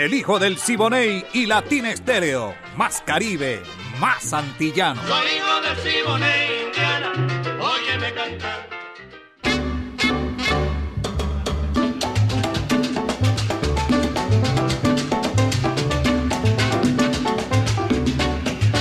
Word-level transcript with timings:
el 0.00 0.14
hijo 0.14 0.38
del 0.38 0.56
Siboney 0.56 1.26
y 1.34 1.44
Latina 1.44 1.90
Estéreo. 1.90 2.54
Más 2.74 3.02
Caribe, 3.02 3.60
más 4.00 4.32
antillano. 4.32 4.98
Soy 5.06 5.26
hijo 5.36 5.60
del 5.60 5.76
Siboney, 5.92 6.64
Indiana, 6.66 7.12
óyeme 7.60 8.14
cantar. 8.14 8.68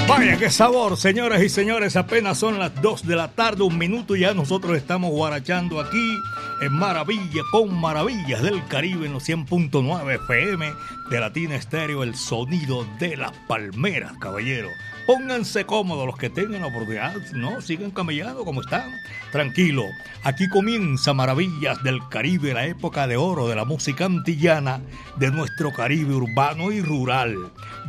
Vaya 0.08 0.38
qué 0.38 0.50
sabor, 0.50 0.96
señoras 0.96 1.44
y 1.44 1.50
señores, 1.50 1.98
apenas 1.98 2.38
son 2.38 2.60
las 2.60 2.82
2 2.82 3.06
de 3.06 3.16
la 3.18 3.28
tarde, 3.28 3.64
un 3.64 3.78
minuto 3.78 4.16
y 4.16 4.22
ya 4.22 4.34
nosotros 4.34 4.78
estamos 4.78 5.12
guarachando 5.12 5.82
aquí 5.82 6.18
en 6.62 6.74
Maravilla 6.74 7.42
con 7.52 7.80
Maravillas 7.80 8.42
del 8.42 8.66
Caribe 8.68 9.06
en 9.06 9.14
los 9.14 9.28
100.9 9.28 10.16
FM 10.24 10.74
de 11.10 11.20
Latina 11.20 11.56
Estéreo, 11.56 12.04
el 12.04 12.16
sonido 12.16 12.86
de 13.00 13.16
las 13.16 13.32
palmeras, 13.48 14.14
caballero. 14.20 14.70
Pónganse 15.08 15.66
cómodos 15.66 16.06
los 16.06 16.18
que 16.18 16.30
tengan 16.30 16.62
la 16.62 16.68
oportunidad, 16.68 17.16
no, 17.34 17.62
sigan 17.62 17.92
camellando 17.92 18.46
como 18.46 18.62
están. 18.62 18.92
Tranquilo, 19.32 19.86
aquí 20.24 20.48
comienza 20.50 21.14
Maravillas 21.14 21.82
del 21.82 22.00
Caribe, 22.10 22.54
la 22.54 22.66
época 22.66 23.08
de 23.08 23.18
oro 23.18 23.48
de 23.48 23.56
la 23.56 23.66
música 23.66 24.06
antillana 24.06 24.82
de 25.18 25.32
nuestro 25.32 25.72
Caribe 25.72 26.14
urbano 26.14 26.72
y 26.72 26.82
rural. 26.82 27.36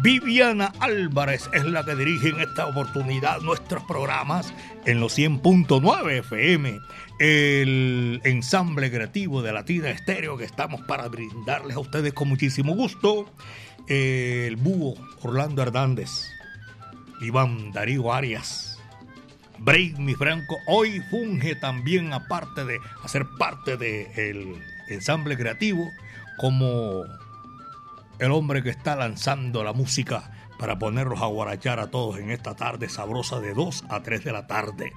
Viviana 0.00 0.72
Álvarez 0.80 1.50
es 1.52 1.64
la 1.64 1.84
que 1.84 1.96
dirige 1.96 2.28
en 2.28 2.40
esta 2.40 2.66
oportunidad 2.66 3.40
nuestros 3.40 3.82
programas 3.84 4.54
en 4.86 5.00
los 5.00 5.18
100.9 5.18 6.10
FM 6.20 6.80
el 7.20 8.22
ensamble 8.24 8.90
creativo 8.90 9.42
de 9.42 9.52
Latina 9.52 9.90
Estéreo 9.90 10.38
que 10.38 10.44
estamos 10.44 10.80
para 10.80 11.06
brindarles 11.08 11.76
a 11.76 11.80
ustedes 11.80 12.14
con 12.14 12.28
muchísimo 12.28 12.74
gusto. 12.74 13.30
El 13.88 14.56
búho 14.56 14.94
Orlando 15.20 15.60
Hernández, 15.60 16.08
Iván 17.20 17.72
Darío 17.72 18.10
Arias, 18.10 18.78
Break 19.58 19.98
Mi 19.98 20.14
Franco, 20.14 20.56
hoy 20.66 21.02
funge 21.10 21.56
también, 21.56 22.14
aparte 22.14 22.64
de 22.64 22.78
hacer 23.04 23.26
parte 23.38 23.76
del 23.76 24.56
ensamble 24.88 25.36
creativo, 25.36 25.90
como 26.38 27.04
el 28.18 28.30
hombre 28.30 28.62
que 28.62 28.70
está 28.70 28.96
lanzando 28.96 29.62
la 29.62 29.74
música 29.74 30.48
para 30.58 30.78
ponerlos 30.78 31.20
a 31.20 31.26
guarachar 31.26 31.80
a 31.80 31.90
todos 31.90 32.18
en 32.18 32.30
esta 32.30 32.56
tarde 32.56 32.88
sabrosa 32.88 33.40
de 33.40 33.52
2 33.52 33.84
a 33.90 34.02
3 34.02 34.24
de 34.24 34.32
la 34.32 34.46
tarde. 34.46 34.94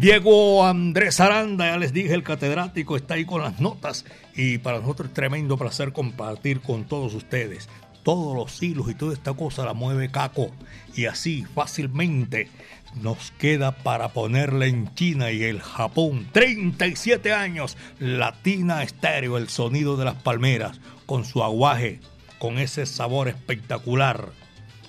Diego 0.00 0.64
Andrés 0.64 1.20
Aranda, 1.20 1.66
ya 1.66 1.76
les 1.76 1.92
dije, 1.92 2.14
el 2.14 2.22
catedrático 2.22 2.96
está 2.96 3.14
ahí 3.14 3.26
con 3.26 3.42
las 3.42 3.60
notas 3.60 4.06
y 4.34 4.56
para 4.56 4.78
nosotros 4.78 5.08
es 5.08 5.14
tremendo 5.14 5.58
placer 5.58 5.92
compartir 5.92 6.62
con 6.62 6.84
todos 6.86 7.12
ustedes. 7.12 7.68
Todos 8.02 8.34
los 8.34 8.62
hilos 8.62 8.88
y 8.88 8.94
toda 8.94 9.12
esta 9.12 9.34
cosa 9.34 9.66
la 9.66 9.74
mueve 9.74 10.10
Caco 10.10 10.52
y 10.96 11.04
así 11.04 11.44
fácilmente 11.54 12.48
nos 12.94 13.30
queda 13.32 13.72
para 13.76 14.14
ponerle 14.14 14.68
en 14.68 14.94
China 14.94 15.32
y 15.32 15.42
el 15.42 15.60
Japón. 15.60 16.26
37 16.32 17.34
años, 17.34 17.76
Latina 17.98 18.82
Estéreo, 18.82 19.36
el 19.36 19.50
sonido 19.50 19.98
de 19.98 20.06
las 20.06 20.14
palmeras, 20.14 20.80
con 21.04 21.26
su 21.26 21.42
aguaje, 21.42 22.00
con 22.38 22.58
ese 22.58 22.86
sabor 22.86 23.28
espectacular, 23.28 24.30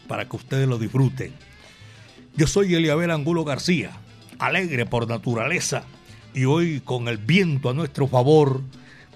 para 0.07 0.29
que 0.29 0.37
ustedes 0.37 0.69
lo 0.69 0.77
disfruten. 0.77 1.33
Yo 2.37 2.47
soy 2.47 2.75
Eliabel 2.75 3.11
Angulo 3.11 3.43
García 3.43 3.91
alegre 4.41 4.85
por 4.85 5.07
naturaleza 5.07 5.83
y 6.33 6.45
hoy 6.45 6.81
con 6.81 7.07
el 7.07 7.17
viento 7.17 7.69
a 7.69 7.73
nuestro 7.73 8.07
favor 8.07 8.61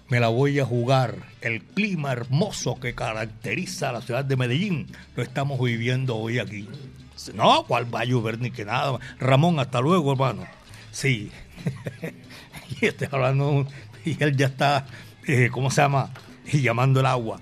me 0.08 0.20
la 0.20 0.28
voy 0.28 0.60
a 0.60 0.66
jugar. 0.66 1.16
El 1.42 1.64
clima 1.64 2.12
hermoso 2.12 2.80
que 2.80 2.94
caracteriza 2.94 3.90
a 3.90 3.94
la 3.94 4.02
ciudad 4.02 4.24
de 4.24 4.36
Medellín 4.36 4.88
lo 5.16 5.24
estamos 5.24 5.60
viviendo 5.60 6.16
hoy 6.16 6.38
aquí. 6.38 6.70
No, 7.34 7.66
cuál 7.66 7.94
va 7.94 8.02
a 8.02 8.06
llover 8.06 8.40
ni 8.40 8.52
que 8.52 8.66
nada. 8.66 9.00
Ramón, 9.20 9.60
hasta 9.60 9.82
luego, 9.82 10.12
hermano. 10.12 10.46
Sí. 10.92 11.32
y 12.82 12.86
este 12.86 13.10
hablando 13.12 13.66
y 14.06 14.22
él 14.24 14.38
ya 14.38 14.46
está, 14.46 14.86
eh, 15.26 15.50
¿cómo 15.52 15.72
se 15.72 15.82
llama? 15.82 16.12
Y 16.52 16.62
llamando 16.62 17.00
el 17.00 17.08
agua. 17.08 17.40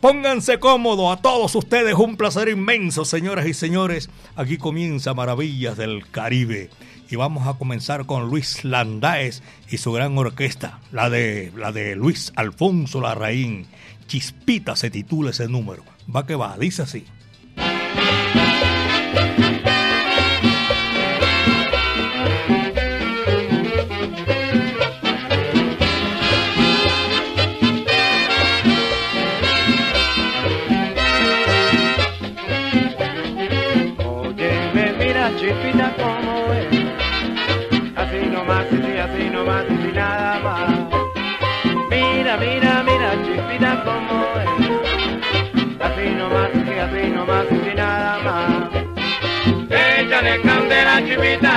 Pónganse 0.00 0.58
cómodos 0.58 1.16
a 1.16 1.20
todos 1.20 1.54
ustedes, 1.54 1.94
un 1.94 2.16
placer 2.16 2.48
inmenso, 2.48 3.04
señoras 3.04 3.46
y 3.46 3.54
señores. 3.54 4.08
Aquí 4.34 4.56
comienza 4.56 5.14
Maravillas 5.14 5.76
del 5.76 6.08
Caribe 6.10 6.70
y 7.10 7.16
vamos 7.16 7.46
a 7.46 7.54
comenzar 7.54 8.06
con 8.06 8.28
Luis 8.28 8.64
Landáez 8.64 9.42
y 9.68 9.78
su 9.78 9.92
gran 9.92 10.16
orquesta, 10.16 10.78
la 10.92 11.10
de, 11.10 11.52
la 11.56 11.72
de 11.72 11.96
Luis 11.96 12.32
Alfonso 12.36 13.00
Larraín. 13.00 13.66
Chispita 14.06 14.76
se 14.76 14.90
titula 14.90 15.30
ese 15.30 15.48
número. 15.48 15.82
Va 16.14 16.26
que 16.26 16.36
va, 16.36 16.56
dice 16.56 16.82
así. 16.82 17.04
Candela 51.16 51.49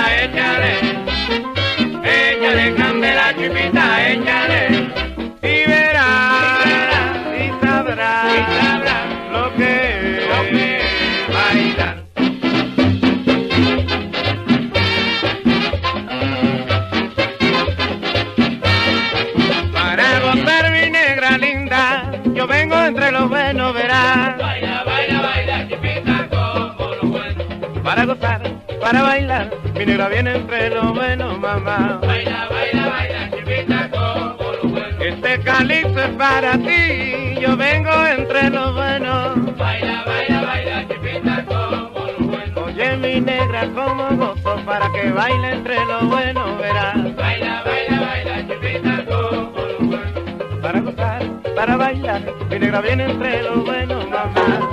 para 28.94 29.04
bailar. 29.08 29.50
Mi 29.74 29.86
negra 29.86 30.08
viene 30.08 30.38
buenos, 30.38 31.40
mamá. 31.40 32.00
Baila, 32.02 32.48
baila, 32.50 32.90
baila, 32.90 33.30
chipita 33.32 33.90
como 33.90 34.52
lo 34.52 34.70
bueno. 34.70 35.04
Este 35.04 35.40
calipso 35.40 36.00
es 36.00 36.10
para 36.10 36.54
ti, 36.60 37.40
yo 37.42 37.58
vengo 37.58 38.06
entre 38.06 38.50
los 38.52 38.74
buenos. 38.76 39.58
Baila, 39.58 40.04
baila, 40.06 40.42
baila, 40.42 40.88
chipita 40.88 41.46
como 41.46 42.06
lo 42.20 42.26
bueno. 42.28 42.66
Oye, 42.66 42.98
mi 42.98 43.20
negra, 43.20 43.68
como 43.74 44.10
gozo 44.16 44.58
para 44.64 44.92
que 44.92 45.12
baile 45.12 45.54
entre 45.54 45.86
los 45.86 46.08
buenos, 46.08 46.58
verás. 46.60 47.16
Baila, 47.16 47.64
baila, 47.64 48.00
baila, 48.00 48.48
chipita 48.48 49.06
como 49.06 49.58
lo 49.58 49.80
bueno. 49.80 50.62
Para 50.62 50.80
gozar, 50.82 51.24
para 51.56 51.78
bailar, 51.78 52.22
mi 52.48 52.60
negra 52.60 52.82
viene 52.82 53.06
entre 53.06 53.42
los 53.42 53.66
buenos, 53.66 54.08
mamá. 54.08 54.73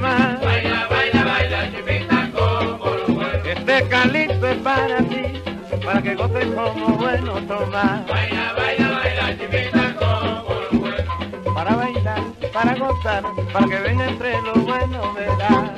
Baila, 0.00 0.88
baila, 0.88 1.24
baila, 1.24 1.70
chipita 1.70 2.30
como. 2.32 3.22
Este 3.44 3.88
calipso 3.88 4.46
es 4.48 4.56
para 4.58 4.98
ti, 4.98 5.42
para 5.84 6.02
que 6.02 6.14
goces 6.14 6.46
como 6.46 6.96
bueno, 6.96 7.34
toma. 7.46 8.02
Baila, 8.08 8.54
baila, 8.54 8.88
baila, 8.90 9.38
chipita 9.38 9.94
como 9.96 10.44
bueno. 10.80 11.54
Para 11.54 11.76
bailar, 11.76 12.22
para 12.54 12.74
gozar, 12.74 13.22
para 13.52 13.66
que 13.66 13.78
venga 13.80 14.08
entre 14.08 14.40
lo 14.40 14.54
bueno, 14.54 15.12
verá. 15.12 15.74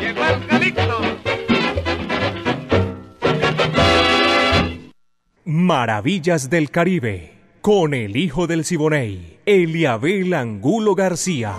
Llegó 0.00 0.24
el 0.24 0.46
calipso. 0.46 1.00
Maravillas 5.44 6.48
del 6.48 6.70
Caribe, 6.70 7.41
con 7.62 7.94
el 7.94 8.16
hijo 8.16 8.48
del 8.48 8.64
Siboney, 8.64 9.38
Eliabel 9.46 10.34
Angulo 10.34 10.96
García. 10.96 11.54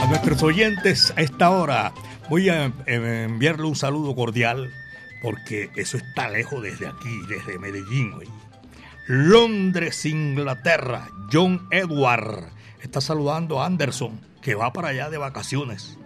A 0.00 0.06
nuestros 0.08 0.40
oyentes 0.44 1.12
a 1.16 1.20
esta 1.20 1.50
hora 1.50 1.92
voy 2.30 2.48
a 2.48 2.66
eh, 2.86 3.24
enviarle 3.28 3.66
un 3.66 3.74
saludo 3.74 4.14
cordial 4.14 4.72
porque 5.20 5.68
eso 5.74 5.96
está 5.96 6.28
lejos 6.28 6.62
desde 6.62 6.86
aquí, 6.86 7.10
desde 7.28 7.58
Medellín. 7.58 8.12
Londres, 9.08 10.06
Inglaterra, 10.06 11.08
John 11.32 11.66
Edward 11.72 12.52
está 12.82 13.00
saludando 13.00 13.60
a 13.60 13.66
Anderson 13.66 14.20
que 14.42 14.54
va 14.54 14.72
para 14.72 14.88
allá 14.88 15.10
de 15.10 15.18
vacaciones. 15.18 15.98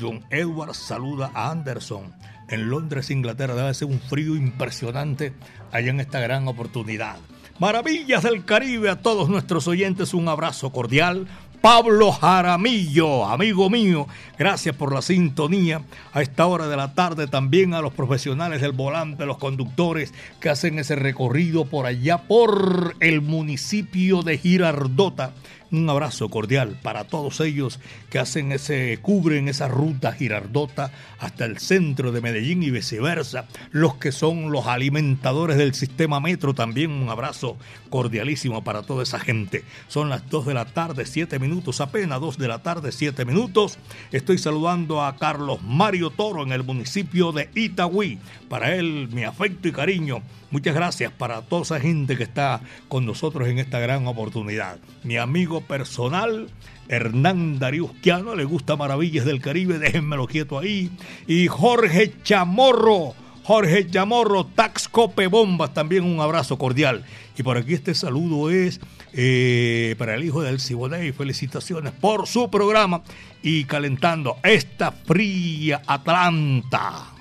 John 0.00 0.24
Edward 0.30 0.74
saluda 0.74 1.30
a 1.32 1.52
Anderson 1.52 2.12
en 2.48 2.70
Londres, 2.70 3.10
Inglaterra. 3.10 3.54
Debe 3.54 3.74
ser 3.74 3.88
un 3.88 4.00
frío 4.00 4.36
impresionante 4.36 5.32
allá 5.72 5.90
en 5.90 6.00
esta 6.00 6.20
gran 6.20 6.48
oportunidad. 6.48 7.16
Maravillas 7.58 8.22
del 8.22 8.44
Caribe 8.44 8.88
a 8.88 9.02
todos 9.02 9.28
nuestros 9.28 9.66
oyentes, 9.66 10.14
un 10.14 10.28
abrazo 10.28 10.70
cordial. 10.70 11.26
Pablo 11.60 12.12
Jaramillo, 12.12 13.26
amigo 13.26 13.68
mío, 13.68 14.06
gracias 14.38 14.76
por 14.76 14.94
la 14.94 15.02
sintonía. 15.02 15.82
A 16.12 16.22
esta 16.22 16.46
hora 16.46 16.68
de 16.68 16.76
la 16.76 16.94
tarde 16.94 17.26
también 17.26 17.74
a 17.74 17.80
los 17.80 17.92
profesionales 17.92 18.60
del 18.60 18.70
volante, 18.70 19.26
los 19.26 19.38
conductores 19.38 20.14
que 20.40 20.50
hacen 20.50 20.78
ese 20.78 20.94
recorrido 20.94 21.64
por 21.64 21.86
allá 21.86 22.18
por 22.28 22.94
el 23.00 23.22
municipio 23.22 24.22
de 24.22 24.38
Girardota. 24.38 25.32
Un 25.70 25.90
abrazo 25.90 26.30
cordial 26.30 26.78
para 26.82 27.04
todos 27.04 27.40
ellos 27.40 27.78
que 28.08 28.18
hacen 28.18 28.52
ese, 28.52 28.98
cubren 29.02 29.48
esa 29.48 29.68
ruta 29.68 30.12
Girardota 30.12 30.90
hasta 31.18 31.44
el 31.44 31.58
centro 31.58 32.10
de 32.10 32.22
Medellín 32.22 32.62
y 32.62 32.70
viceversa. 32.70 33.46
Los 33.70 33.96
que 33.96 34.10
son 34.10 34.50
los 34.50 34.66
alimentadores 34.66 35.58
del 35.58 35.74
sistema 35.74 36.20
metro, 36.20 36.54
también 36.54 36.90
un 36.90 37.10
abrazo 37.10 37.58
cordialísimo 37.90 38.64
para 38.64 38.82
toda 38.82 39.02
esa 39.02 39.18
gente. 39.18 39.62
Son 39.88 40.08
las 40.08 40.30
2 40.30 40.46
de 40.46 40.54
la 40.54 40.64
tarde, 40.64 41.04
7 41.04 41.38
minutos, 41.38 41.82
apenas 41.82 42.18
2 42.18 42.38
de 42.38 42.48
la 42.48 42.62
tarde, 42.62 42.90
7 42.90 43.26
minutos. 43.26 43.78
Estoy 44.10 44.38
saludando 44.38 45.04
a 45.04 45.16
Carlos 45.16 45.60
Mario 45.62 46.08
Toro 46.08 46.44
en 46.44 46.52
el 46.52 46.64
municipio 46.64 47.30
de 47.32 47.50
Itagüí. 47.54 48.18
Para 48.48 48.74
él, 48.74 49.10
mi 49.12 49.24
afecto 49.24 49.68
y 49.68 49.72
cariño. 49.72 50.22
Muchas 50.50 50.74
gracias 50.74 51.12
para 51.12 51.42
toda 51.42 51.62
esa 51.62 51.78
gente 51.78 52.16
que 52.16 52.22
está 52.22 52.62
con 52.88 53.04
nosotros 53.04 53.48
en 53.48 53.58
esta 53.58 53.80
gran 53.80 54.06
oportunidad. 54.06 54.78
Mi 55.04 55.18
amigo 55.18 55.60
personal, 55.60 56.48
Hernán 56.88 57.58
Dariusquiano, 57.58 58.34
le 58.34 58.44
gusta 58.44 58.74
Maravillas 58.74 59.26
del 59.26 59.42
Caribe, 59.42 59.78
déjenmelo 59.78 60.26
quieto 60.26 60.58
ahí. 60.58 60.90
Y 61.26 61.48
Jorge 61.48 62.14
Chamorro, 62.22 63.14
Jorge 63.42 63.90
Chamorro, 63.90 64.46
Taxcope 64.46 65.26
Bombas, 65.26 65.74
también 65.74 66.04
un 66.04 66.20
abrazo 66.20 66.56
cordial. 66.56 67.04
Y 67.36 67.42
por 67.42 67.58
aquí 67.58 67.74
este 67.74 67.94
saludo 67.94 68.48
es 68.48 68.80
eh, 69.12 69.96
para 69.98 70.14
el 70.14 70.24
hijo 70.24 70.40
del 70.40 70.60
Siboney. 70.60 71.12
Felicitaciones 71.12 71.92
por 71.92 72.26
su 72.26 72.50
programa 72.50 73.02
y 73.42 73.64
calentando 73.64 74.38
esta 74.42 74.92
fría 74.92 75.82
Atlanta. 75.86 77.17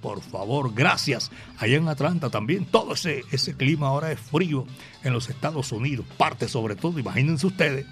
Por 0.00 0.22
favor, 0.22 0.72
gracias. 0.74 1.30
Allá 1.58 1.76
en 1.76 1.88
Atlanta 1.88 2.30
también, 2.30 2.64
todo 2.64 2.94
ese, 2.94 3.24
ese 3.32 3.54
clima 3.56 3.88
ahora 3.88 4.12
es 4.12 4.20
frío 4.20 4.66
en 5.02 5.12
los 5.12 5.28
Estados 5.28 5.72
Unidos, 5.72 6.06
parte 6.16 6.48
sobre 6.48 6.76
todo, 6.76 6.98
imagínense 6.98 7.46
ustedes. 7.46 7.86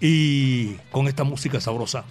Y 0.00 0.74
con 0.92 1.08
esta 1.08 1.24
música 1.24 1.60
sabrosa, 1.60 2.04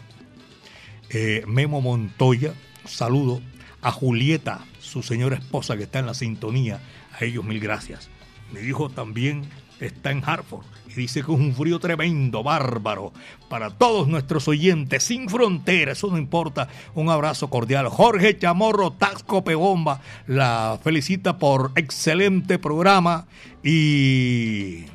eh, 1.09 1.43
Memo 1.47 1.81
Montoya, 1.81 2.53
saludo 2.85 3.41
a 3.81 3.91
Julieta, 3.91 4.65
su 4.79 5.01
señora 5.01 5.37
esposa 5.37 5.77
que 5.77 5.83
está 5.83 5.99
en 5.99 6.05
la 6.05 6.13
sintonía, 6.13 6.81
a 7.19 7.23
ellos 7.23 7.43
mil 7.45 7.59
gracias. 7.59 8.09
Mi 8.51 8.59
hijo 8.61 8.89
también 8.89 9.43
está 9.79 10.11
en 10.11 10.21
Hartford 10.25 10.65
y 10.89 11.01
dice 11.01 11.21
que 11.23 11.31
es 11.31 11.39
un 11.39 11.53
frío 11.53 11.79
tremendo, 11.79 12.43
bárbaro, 12.43 13.13
para 13.47 13.69
todos 13.69 14.07
nuestros 14.07 14.47
oyentes, 14.47 15.03
sin 15.03 15.29
fronteras, 15.29 15.97
eso 15.97 16.07
no 16.07 16.17
importa. 16.17 16.67
Un 16.95 17.09
abrazo 17.09 17.49
cordial. 17.49 17.89
Jorge 17.89 18.37
Chamorro, 18.37 18.91
Taxco 18.91 19.43
Pegomba, 19.43 20.01
la 20.27 20.79
felicita 20.83 21.37
por 21.37 21.71
excelente 21.75 22.57
programa 22.57 23.27
y 23.63 24.85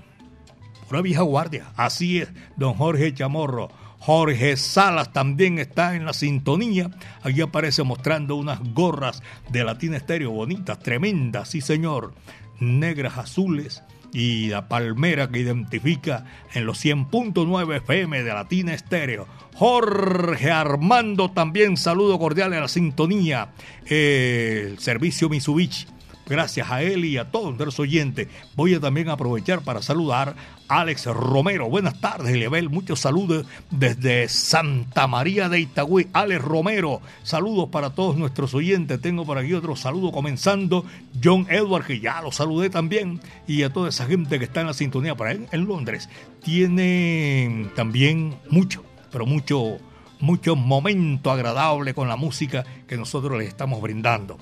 una 0.91 1.01
vieja 1.01 1.23
guardia. 1.23 1.73
Así 1.77 2.19
es, 2.19 2.29
don 2.57 2.75
Jorge 2.75 3.15
Chamorro. 3.15 3.71
Jorge 4.01 4.59
Salas 4.59 5.13
también 5.13 5.59
está 5.59 5.95
en 5.95 6.05
la 6.05 6.13
sintonía. 6.13 6.91
Aquí 7.23 7.41
aparece 7.41 7.85
mostrando 7.85 8.37
unas 8.37 8.61
gorras 8.75 9.23
de 9.49 9.64
Latina 9.64 9.97
Estéreo 9.97 10.31
bonitas, 10.31 10.79
tremendas, 10.81 11.49
sí 11.49 11.61
señor. 11.61 12.12
Negras, 12.61 13.17
azules 13.17 13.83
y 14.14 14.47
la 14.47 14.68
palmera 14.68 15.28
que 15.28 15.40
identifica 15.40 16.25
en 16.54 16.64
los 16.64 16.83
100.9 16.83 17.76
FM 17.78 18.23
de 18.23 18.33
Latina 18.33 18.73
Estéreo. 18.73 19.26
Jorge 19.54 20.50
Armando 20.50 21.30
también 21.33 21.76
saludo 21.76 22.18
cordial 22.18 22.54
en 22.54 22.61
la 22.61 22.68
sintonía. 22.68 23.50
El 23.85 24.78
servicio 24.78 25.28
Mitsubishi. 25.28 25.87
Gracias 26.26 26.71
a 26.71 26.83
él 26.83 27.04
y 27.04 27.19
a 27.19 27.31
todos 27.31 27.59
los 27.59 27.78
oyentes. 27.78 28.28
Voy 28.57 28.75
a 28.75 28.81
también 28.81 29.11
aprovechar 29.11 29.61
para 29.61 29.83
saludar 29.83 30.35
a 30.69 30.81
Alex 30.81 31.04
Romero. 31.07 31.69
Buenas 31.69 32.00
tardes, 32.00 32.33
Eliabel. 32.33 32.71
Muchos 32.71 33.00
saludos 33.00 33.45
desde 33.71 34.26
Santa 34.28 35.07
María 35.07 35.50
de 35.50 35.61
Itagüí. 35.61 36.09
Alex 36.14 36.43
Romero, 36.43 37.02
saludos 37.25 37.69
para 37.69 37.90
todos 37.90 38.16
nuestros 38.16 38.54
oyentes. 38.54 39.02
Tengo 39.02 39.26
por 39.26 39.37
aquí 39.37 39.52
otro 39.52 39.76
saludo 39.76 40.12
comenzando. 40.12 40.87
John 41.23 41.47
Edward, 41.50 41.85
que 41.85 42.00
ya 42.00 42.23
lo 42.23 42.33
saludé 42.33 42.71
también. 42.71 43.21
Y 43.47 43.62
a 43.62 43.71
toda 43.71 43.90
esa 43.90 44.07
gente 44.07 44.38
que 44.38 44.47
está 44.47 44.62
en 44.62 44.69
la 44.69 44.75
sintonía 44.75 45.14
para 45.14 45.33
él 45.33 45.47
en 45.52 45.66
Londres. 45.66 46.09
Tiene 46.43 47.69
también 47.76 48.37
mucho, 48.49 48.83
pero 49.12 49.26
mucho, 49.26 49.76
mucho 50.21 50.57
momento 50.57 51.31
agradable 51.31 51.93
con 51.93 52.09
la 52.09 52.16
música 52.16 52.64
que 52.88 52.97
nosotros 52.97 53.38
les 53.38 53.49
estamos 53.49 53.83
brindando. 53.83 54.38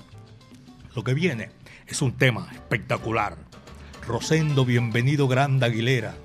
Lo 0.95 1.03
que 1.03 1.13
viene 1.13 1.49
es 1.87 2.01
un 2.01 2.13
tema 2.13 2.47
espectacular. 2.51 3.37
Rosendo 4.07 4.65
Bienvenido 4.65 5.27
Grande 5.27 5.65
Aguilera, 5.65 6.15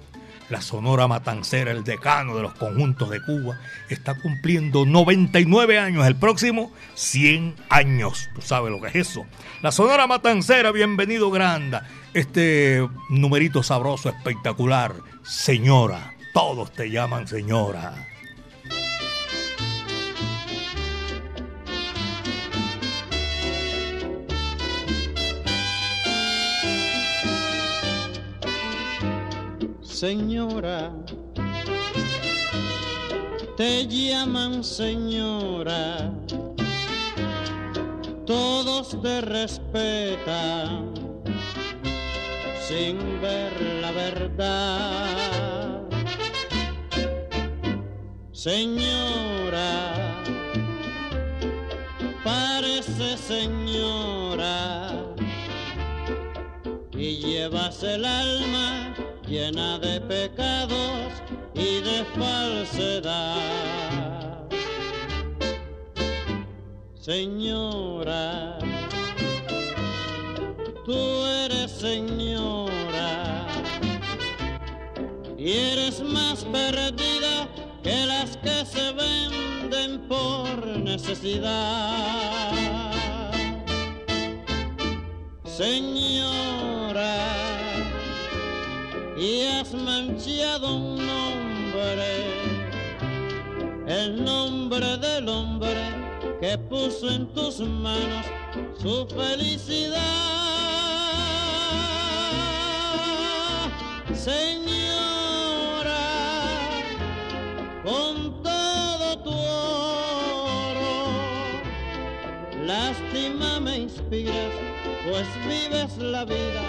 la 0.51 0.61
Sonora 0.63 1.07
Matancera, 1.07 1.71
el 1.71 1.85
decano 1.85 2.35
de 2.37 2.43
los 2.43 2.55
conjuntos 2.55 3.11
de 3.11 3.23
Cuba, 3.23 3.61
está 3.89 4.15
cumpliendo 4.15 4.85
99 4.87 5.79
años. 5.79 6.07
El 6.07 6.17
próximo, 6.17 6.73
100 6.95 7.55
años. 7.69 8.29
Tú 8.35 8.41
sabes 8.41 8.73
lo 8.73 8.81
que 8.81 8.89
es 8.89 8.97
eso. 8.97 9.27
La 9.63 9.71
Sonora 9.73 10.07
Matancera, 10.07 10.73
Bienvenido 10.73 11.31
Grande. 11.31 11.81
Este 12.15 12.87
numerito 13.11 13.63
sabroso, 13.63 14.09
espectacular. 14.09 14.95
Señora, 15.23 16.15
todos 16.33 16.73
te 16.73 16.91
llaman 16.91 17.29
señora. 17.29 17.95
Señora, 29.99 30.93
te 33.57 33.85
llaman 33.89 34.63
señora, 34.63 36.13
todos 38.25 39.03
te 39.03 39.21
respetan 39.23 40.95
sin 42.69 43.21
ver 43.21 43.53
la 43.83 43.91
verdad. 43.91 45.83
Señora, 48.31 49.95
parece 52.23 53.17
señora 53.17 54.93
y 56.93 57.17
llevas 57.17 57.83
el 57.83 58.05
alma 58.05 58.88
llena 59.29 59.79
de 59.79 60.01
pecados 60.01 61.13
y 61.55 61.81
de 61.81 62.05
falsedad. 62.17 63.37
Señora, 66.99 68.59
tú 70.85 70.99
eres 71.45 71.71
señora 71.71 73.47
y 75.37 75.53
eres 75.53 76.01
más 76.03 76.45
perdida 76.45 77.49
que 77.83 78.07
las 78.07 78.37
que 78.39 78.65
se 78.65 78.93
venden 78.93 80.09
por 80.09 80.67
necesidad. 80.79 82.03
Señora 85.45 87.38
y 89.21 89.43
has 89.43 89.75
manchado 89.75 90.77
un 90.77 90.97
nombre, 91.05 92.25
el 93.87 94.25
nombre 94.25 94.97
del 94.99 95.29
hombre 95.29 95.75
que 96.41 96.57
puso 96.57 97.11
en 97.11 97.27
tus 97.33 97.59
manos 97.61 98.27
su 98.81 99.07
felicidad. 99.09 99.99
Señora, 104.15 105.97
con 107.83 108.41
todo 108.43 109.19
tu 109.25 109.31
oro, 109.31 110.81
lástima 112.65 113.59
me 113.59 113.79
inspiras, 113.79 114.68
pues 115.11 115.27
vives 115.47 115.97
la 115.99 116.25
vida 116.25 116.63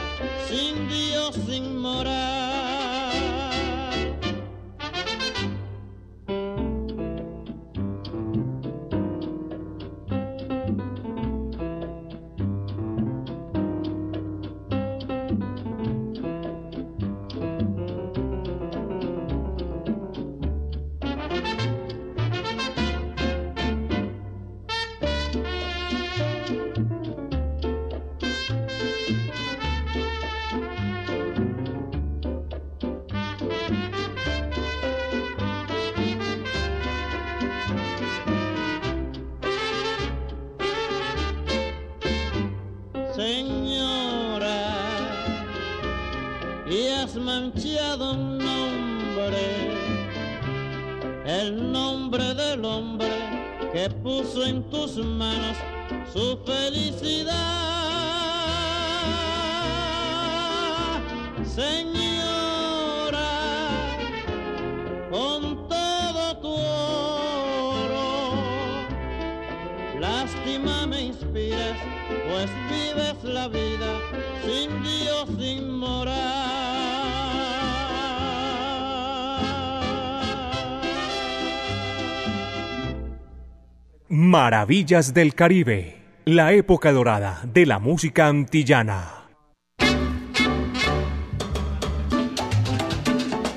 sin 0.48 0.88
Dios, 0.88 1.36
sin 1.48 1.78
moral. 1.78 2.79
Puso 54.04 54.46
en 54.46 54.64
tus 54.70 54.98
manos 54.98 55.58
su 56.14 56.38
felicidad. 56.46 57.34
Señora, 61.44 63.30
con 65.10 65.68
todo 65.68 66.38
tu 66.42 66.54
oro, 66.54 68.32
lástima 70.00 70.88
me 70.88 71.02
inspiras, 71.02 71.78
pues 72.30 72.50
vives 72.70 73.24
la 73.24 73.48
vida 73.48 74.00
sin 74.46 74.84
Dios, 74.84 75.28
sin 75.38 75.72
moral. 75.72 76.59
Maravillas 84.30 85.16
del 85.16 85.34
Caribe, 85.34 86.04
la 86.24 86.54
época 86.54 86.92
dorada 86.92 87.42
de 87.52 87.66
la 87.66 87.80
música 87.80 88.28
antillana. 88.28 89.26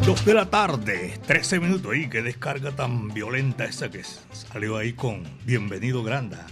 Dos 0.06 0.24
de 0.24 0.32
la 0.32 0.46
tarde, 0.46 1.20
13 1.26 1.60
minutos. 1.60 1.94
Y 1.94 2.08
qué 2.08 2.22
descarga 2.22 2.70
tan 2.70 3.08
violenta 3.08 3.66
esa 3.66 3.90
que 3.90 4.02
salió 4.32 4.78
ahí 4.78 4.94
con 4.94 5.24
Bienvenido 5.44 6.02
Granda. 6.02 6.46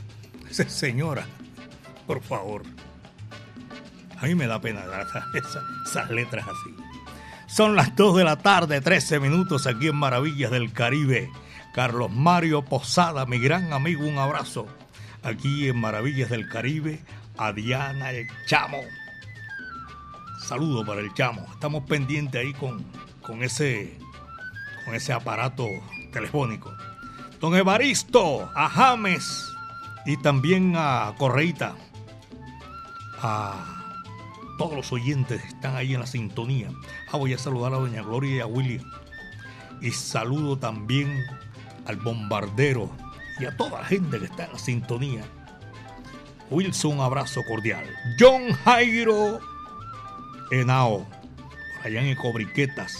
Esa 0.50 0.68
señora, 0.68 1.24
por 2.06 2.20
favor. 2.20 2.64
A 4.18 4.26
mí 4.26 4.34
me 4.34 4.46
da 4.46 4.60
pena 4.60 4.82
esas, 5.34 5.64
esas 5.88 6.10
letras 6.10 6.44
así. 6.46 6.76
Son 7.46 7.74
las 7.74 7.96
2 7.96 8.18
de 8.18 8.24
la 8.24 8.36
tarde, 8.36 8.82
13 8.82 9.18
minutos 9.18 9.66
aquí 9.66 9.88
en 9.88 9.96
Maravillas 9.96 10.50
del 10.50 10.74
Caribe. 10.74 11.30
Carlos 11.72 12.10
Mario 12.10 12.64
Posada, 12.64 13.26
mi 13.26 13.38
gran 13.38 13.72
amigo, 13.72 14.06
un 14.06 14.18
abrazo. 14.18 14.66
Aquí 15.22 15.68
en 15.68 15.78
Maravillas 15.78 16.30
del 16.30 16.48
Caribe, 16.48 17.00
a 17.36 17.52
Diana 17.52 18.10
el 18.10 18.26
Chamo. 18.46 18.80
Saludo 20.40 20.84
para 20.84 21.00
el 21.00 21.14
Chamo. 21.14 21.46
Estamos 21.52 21.84
pendientes 21.84 22.40
ahí 22.40 22.52
con, 22.54 22.84
con, 23.22 23.42
ese, 23.42 23.96
con 24.84 24.94
ese 24.94 25.12
aparato 25.12 25.66
telefónico. 26.12 26.74
Don 27.40 27.54
Evaristo, 27.54 28.50
a 28.54 28.68
James 28.68 29.48
y 30.06 30.16
también 30.16 30.74
a 30.76 31.14
Correita. 31.18 31.76
A 33.22 33.94
todos 34.58 34.74
los 34.74 34.92
oyentes 34.92 35.44
están 35.44 35.76
ahí 35.76 35.94
en 35.94 36.00
la 36.00 36.06
sintonía. 36.06 36.68
Ah, 37.12 37.16
voy 37.16 37.32
a 37.32 37.38
saludar 37.38 37.72
a 37.74 37.78
Doña 37.78 38.02
Gloria 38.02 38.36
y 38.36 38.40
a 38.40 38.46
William. 38.46 38.84
Y 39.80 39.92
saludo 39.92 40.58
también 40.58 41.24
al 41.86 41.96
bombardero 41.96 42.90
y 43.38 43.44
a 43.46 43.56
toda 43.56 43.80
la 43.80 43.86
gente 43.86 44.18
que 44.18 44.26
está 44.26 44.44
en 44.44 44.52
la 44.52 44.58
sintonía. 44.58 45.22
Wilson, 46.50 46.94
un 46.94 47.00
abrazo 47.00 47.42
cordial. 47.46 47.84
John 48.18 48.52
Jairo 48.64 49.40
Henao, 50.50 51.06
por 51.76 51.86
allá 51.86 52.02
en 52.02 52.16
Cobriquetas. 52.16 52.98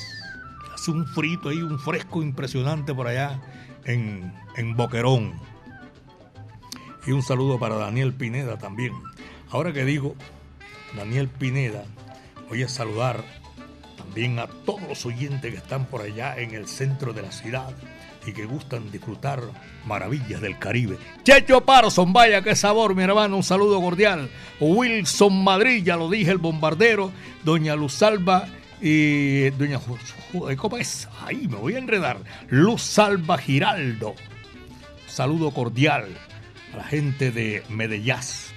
Hace 0.73 0.93
un 0.93 1.07
frito 1.07 1.49
ahí, 1.49 1.61
un 1.61 1.79
fresco 1.79 2.23
impresionante 2.23 2.95
por 2.95 3.09
allá 3.09 3.41
en, 3.85 4.33
en 4.57 4.77
Boquerón. 4.77 5.35
Y 7.07 7.13
un 7.13 7.23
saludo 7.23 7.59
para 7.59 7.75
Daniel 7.75 8.15
Pineda 8.15 8.57
también. 8.57 8.93
Ahora 9.51 9.73
que 9.73 9.85
digo 9.85 10.15
Daniel 10.97 11.29
Pineda, 11.29 11.85
voy 12.49 12.63
a 12.63 12.69
saludar 12.69 13.25
también 13.97 14.39
a 14.39 14.47
todos 14.47 14.83
los 14.83 15.05
oyentes 15.07 15.51
que 15.51 15.59
están 15.59 15.87
por 15.87 16.03
allá 16.03 16.39
en 16.39 16.55
el 16.55 16.69
centro 16.69 17.13
de 17.13 17.23
la 17.23 17.33
ciudad 17.33 17.75
y 18.27 18.33
que 18.33 18.45
gustan 18.45 18.91
disfrutar 18.91 19.41
maravillas 19.87 20.41
del 20.41 20.59
Caribe. 20.59 20.99
Checho 21.23 21.63
Parson, 21.63 22.13
vaya 22.13 22.43
qué 22.43 22.55
sabor, 22.55 22.95
mi 22.95 23.03
hermano, 23.03 23.37
un 23.37 23.43
saludo 23.43 23.81
cordial. 23.81 24.31
Wilson 24.61 25.43
Madrid, 25.43 25.83
ya 25.85 25.97
lo 25.97 26.11
dije, 26.11 26.31
el 26.31 26.39
bombardero, 26.39 27.13
doña 27.45 27.77
Luz 27.77 27.95
Salva 27.95 28.47
y 28.81 29.51
doña 29.51 29.81
¿cómo 30.57 30.77
es? 30.77 31.09
Ahí 31.25 31.49
me 31.49 31.57
voy 31.57 31.75
a 31.75 31.79
enredar. 31.79 32.19
Luz 32.49 32.83
Salva 32.83 33.39
Giraldo. 33.39 34.15
Saludo 35.07 35.51
cordial 35.51 36.07
a 36.73 36.77
la 36.77 36.85
gente 36.85 37.31
de 37.31 37.63
Medellín, 37.69 38.17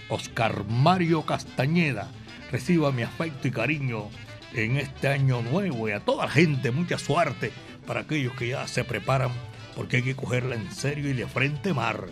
Oscar 0.10 0.66
Mario 0.66 1.24
Castañeda. 1.24 2.10
Reciba 2.52 2.92
mi 2.92 3.02
afecto 3.02 3.48
y 3.48 3.52
cariño 3.52 4.10
en 4.54 4.78
este 4.78 5.08
año 5.08 5.42
nuevo 5.42 5.90
y 5.90 5.92
a 5.92 6.00
toda 6.00 6.26
la 6.26 6.32
gente, 6.32 6.72
mucha 6.72 7.00
suerte 7.00 7.52
para 7.88 8.02
aquellos 8.02 8.34
que 8.34 8.50
ya 8.50 8.68
se 8.68 8.84
preparan 8.84 9.32
porque 9.76 9.98
hay 9.98 10.04
que 10.04 10.16
cogerla 10.16 10.56
en 10.56 10.72
serio 10.72 11.10
y 11.10 11.14
de 11.14 11.28
frente 11.28 11.74
mar. 11.74 12.08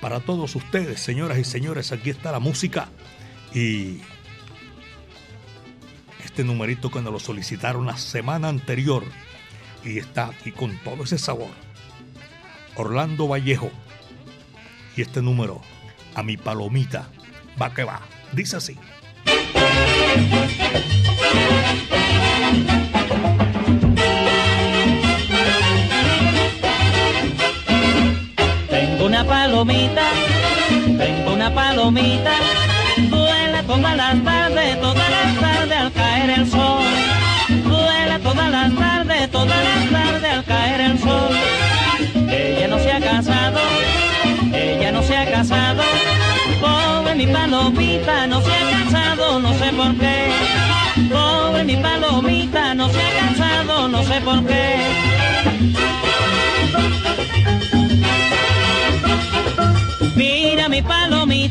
Para 0.00 0.20
todos 0.20 0.54
ustedes, 0.54 1.00
señoras 1.00 1.38
y 1.38 1.44
señores, 1.44 1.92
aquí 1.92 2.10
está 2.10 2.32
la 2.32 2.38
música 2.38 2.88
y 3.54 4.00
este 6.24 6.44
numerito 6.44 6.90
que 6.90 7.00
nos 7.00 7.12
lo 7.12 7.18
solicitaron 7.18 7.86
la 7.86 7.96
semana 7.96 8.48
anterior 8.48 9.04
y 9.84 9.98
está 9.98 10.26
aquí 10.26 10.52
con 10.52 10.76
todo 10.78 11.04
ese 11.04 11.18
sabor. 11.18 11.50
Orlando 12.74 13.26
Vallejo 13.26 13.70
y 14.96 15.02
este 15.02 15.22
número 15.22 15.62
a 16.14 16.22
mi 16.22 16.36
palomita 16.36 17.08
va 17.60 17.72
que 17.72 17.84
va. 17.84 18.02
Dice 18.32 18.56
así. 18.56 18.76
Una 29.16 29.24
palomita, 29.24 30.02
tengo 30.98 31.32
una 31.32 31.54
palomita, 31.54 32.32
duela 33.08 33.62
todas 33.62 33.96
las 33.96 34.22
tardes, 34.22 34.80
todas 34.82 35.10
las 35.10 35.40
tardes 35.40 35.78
al 35.78 35.92
caer 35.92 36.30
el 36.38 36.50
sol. 36.50 36.84
Duela 37.64 38.18
todas 38.18 38.50
las 38.50 38.74
tardes, 38.74 39.30
todas 39.30 39.56
las 39.64 39.90
tardes 39.90 40.32
al 40.32 40.44
caer 40.44 40.80
el 40.82 40.98
sol. 40.98 41.34
Ella 42.28 42.68
no 42.68 42.78
se 42.78 42.92
ha 42.92 43.00
casado, 43.00 43.60
ella 44.52 44.92
no 44.92 45.02
se 45.02 45.16
ha 45.16 45.30
casado 45.30 45.82
mi 47.16 47.26
palomita, 47.26 48.26
no 48.26 48.42
se 48.42 48.52
ha 48.52 48.84
casado, 48.84 49.40
no 49.40 49.54
sé 49.54 49.72
por 49.72 49.96
qué. 49.96 50.28
Pobre 51.10 51.64
mi 51.64 51.76
palomita, 51.76 52.74
no 52.74 52.90
se 52.90 53.00
ha 53.00 53.28
casado, 53.30 53.88
no 53.88 54.02
sé 54.02 54.20
por 54.20 54.44
qué. 54.44 54.76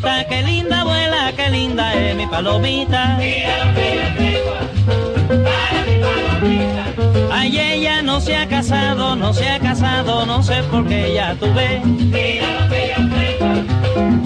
Palomita, 0.05 0.27
qué 0.27 0.43
linda 0.43 0.81
abuela, 0.81 1.33
qué 1.35 1.49
linda 1.49 1.93
es 1.93 2.15
mi 2.15 2.27
palomita. 2.27 3.17
Ay, 7.31 7.59
ella 7.59 8.01
no 8.01 8.21
se 8.21 8.35
ha 8.35 8.47
casado, 8.47 9.15
no 9.15 9.33
se 9.33 9.47
ha 9.49 9.59
casado, 9.59 10.25
no 10.25 10.43
sé 10.43 10.61
por 10.71 10.87
qué 10.87 11.13
ya 11.15 11.35
tuve. 11.35 11.81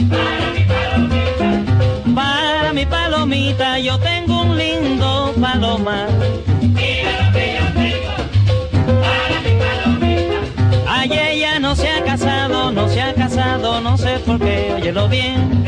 Para 0.09 0.51
mi 0.53 0.63
palomita. 0.65 2.13
Para 2.15 2.73
mi 2.73 2.85
palomita 2.85 3.79
yo 3.79 3.97
tengo 3.99 4.41
un 4.41 4.57
lindo 4.57 5.33
que 7.33 7.38
Ella 11.01 11.59
no 11.59 11.75
se 11.75 11.87
ha 11.87 12.03
casado, 12.03 12.71
no 12.71 12.89
se 12.89 13.01
ha 13.01 13.13
casado, 13.13 13.79
no 13.79 13.97
sé 13.97 14.19
por 14.25 14.37
qué, 14.37 14.73
óyelo 14.75 15.07
bien. 15.07 15.63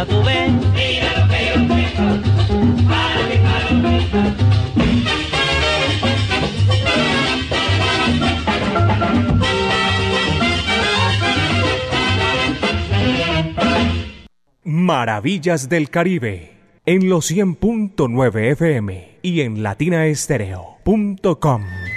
Mira 0.00 1.12
palomita. 3.42 4.22
Maravillas 14.64 15.68
del 15.68 15.90
Caribe 15.90 16.52
en 16.86 17.10
los 17.10 17.30
100.9 17.30 18.52
FM 18.52 19.18
y 19.20 19.42
en 19.42 19.62
latinaestereo.com. 19.62 21.89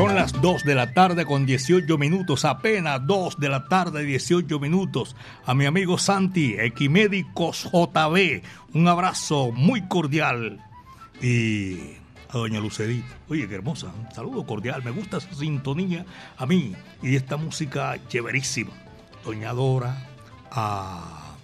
Son 0.00 0.14
las 0.14 0.32
2 0.40 0.64
de 0.64 0.74
la 0.74 0.94
tarde 0.94 1.26
con 1.26 1.44
18 1.44 1.98
minutos, 1.98 2.46
apenas 2.46 3.06
2 3.06 3.38
de 3.38 3.50
la 3.50 3.68
tarde 3.68 4.02
18 4.02 4.58
minutos. 4.58 5.14
A 5.44 5.52
mi 5.52 5.66
amigo 5.66 5.98
Santi, 5.98 6.54
Equimédicos 6.58 7.68
JB, 7.70 8.40
un 8.72 8.88
abrazo 8.88 9.52
muy 9.52 9.82
cordial. 9.88 10.64
Y 11.20 11.98
a 12.30 12.38
doña 12.38 12.60
Lucedita, 12.60 13.14
oye, 13.28 13.46
qué 13.46 13.56
hermosa, 13.56 13.88
un 13.88 14.10
saludo 14.14 14.46
cordial, 14.46 14.82
me 14.82 14.90
gusta 14.90 15.18
esa 15.18 15.34
sintonía 15.34 16.06
a 16.38 16.46
mí 16.46 16.74
y 17.02 17.16
esta 17.16 17.36
música 17.36 17.98
chéverísima. 18.08 18.72
Doña 19.22 19.52
Dora, 19.52 20.08
a, 20.50 21.36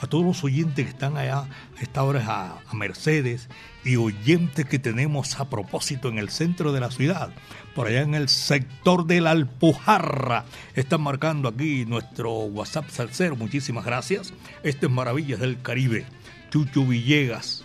a 0.00 0.06
todos 0.06 0.24
los 0.24 0.44
oyentes 0.44 0.84
que 0.84 0.90
están 0.92 1.16
allá, 1.16 1.48
esta 1.80 2.04
hora 2.04 2.24
a, 2.24 2.58
a 2.70 2.74
Mercedes 2.76 3.48
y 3.84 3.96
oyentes 3.96 4.64
que 4.64 4.78
tenemos 4.78 5.40
a 5.40 5.50
propósito 5.50 6.08
en 6.08 6.18
el 6.18 6.30
centro 6.30 6.72
de 6.72 6.80
la 6.80 6.90
ciudad, 6.92 7.30
por 7.74 7.88
allá 7.88 8.02
en 8.02 8.14
el 8.14 8.28
sector 8.28 9.06
de 9.06 9.20
la 9.20 9.32
Alpujarra. 9.32 10.44
Están 10.74 11.02
marcando 11.02 11.48
aquí 11.48 11.84
nuestro 11.86 12.30
WhatsApp 12.30 12.88
Salcero, 12.88 13.36
muchísimas 13.36 13.84
gracias. 13.84 14.32
Este 14.62 14.86
es 14.86 14.92
Maravillas 14.92 15.40
del 15.40 15.60
Caribe. 15.60 16.06
Chucho 16.50 16.84
Villegas, 16.84 17.64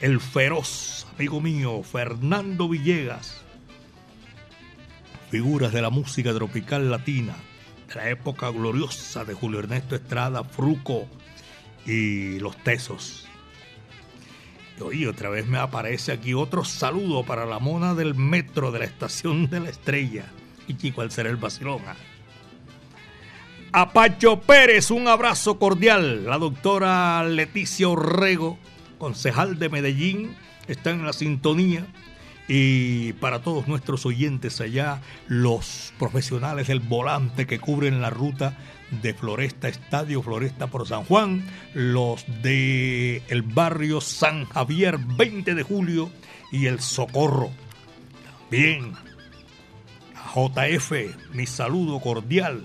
el 0.00 0.20
feroz, 0.20 1.06
amigo 1.16 1.40
mío, 1.40 1.82
Fernando 1.82 2.68
Villegas. 2.68 3.40
Figuras 5.30 5.72
de 5.72 5.80
la 5.80 5.90
música 5.90 6.34
tropical 6.34 6.90
latina, 6.90 7.34
de 7.88 7.94
la 7.94 8.10
época 8.10 8.50
gloriosa 8.50 9.24
de 9.24 9.32
Julio 9.32 9.60
Ernesto 9.60 9.96
Estrada, 9.96 10.44
Fruco 10.44 11.06
y 11.86 12.38
Los 12.38 12.56
Tesos. 12.58 13.25
Y 14.92 15.06
otra 15.06 15.30
vez 15.30 15.46
me 15.46 15.58
aparece 15.58 16.12
aquí 16.12 16.34
otro 16.34 16.64
saludo 16.64 17.24
para 17.24 17.46
la 17.46 17.58
mona 17.58 17.94
del 17.94 18.14
metro 18.14 18.72
de 18.72 18.80
la 18.80 18.84
estación 18.84 19.48
de 19.48 19.60
la 19.60 19.70
estrella. 19.70 20.26
Y 20.68 20.76
chico, 20.76 21.00
al 21.00 21.10
ser 21.10 21.26
el 21.26 21.36
vacilón. 21.36 21.80
ah. 21.86 21.96
A 23.72 23.92
Pacho 23.92 24.40
Pérez, 24.40 24.90
un 24.90 25.08
abrazo 25.08 25.58
cordial. 25.58 26.24
La 26.24 26.38
doctora 26.38 27.24
Leticia 27.24 27.88
Orrego, 27.88 28.58
concejal 28.98 29.58
de 29.58 29.68
Medellín, 29.68 30.34
está 30.66 30.90
en 30.90 31.04
la 31.04 31.12
sintonía. 31.12 31.86
Y 32.48 33.12
para 33.14 33.42
todos 33.42 33.66
nuestros 33.66 34.06
oyentes 34.06 34.60
allá, 34.60 35.02
los 35.26 35.92
profesionales 35.98 36.68
del 36.68 36.80
volante 36.80 37.46
que 37.46 37.58
cubren 37.58 38.00
la 38.00 38.10
ruta 38.10 38.56
de 39.02 39.14
Floresta 39.14 39.68
Estadio, 39.68 40.22
Floresta 40.22 40.68
por 40.68 40.86
San 40.86 41.04
Juan, 41.04 41.44
los 41.74 42.24
de 42.42 43.22
el 43.28 43.42
barrio 43.42 44.00
San 44.00 44.44
Javier, 44.44 44.98
20 44.98 45.54
de 45.54 45.62
julio, 45.62 46.10
y 46.52 46.66
el 46.66 46.80
Socorro. 46.80 47.50
También 48.40 48.92
a 50.14 50.32
JF, 50.34 50.92
mi 51.34 51.46
saludo 51.46 52.00
cordial. 52.00 52.64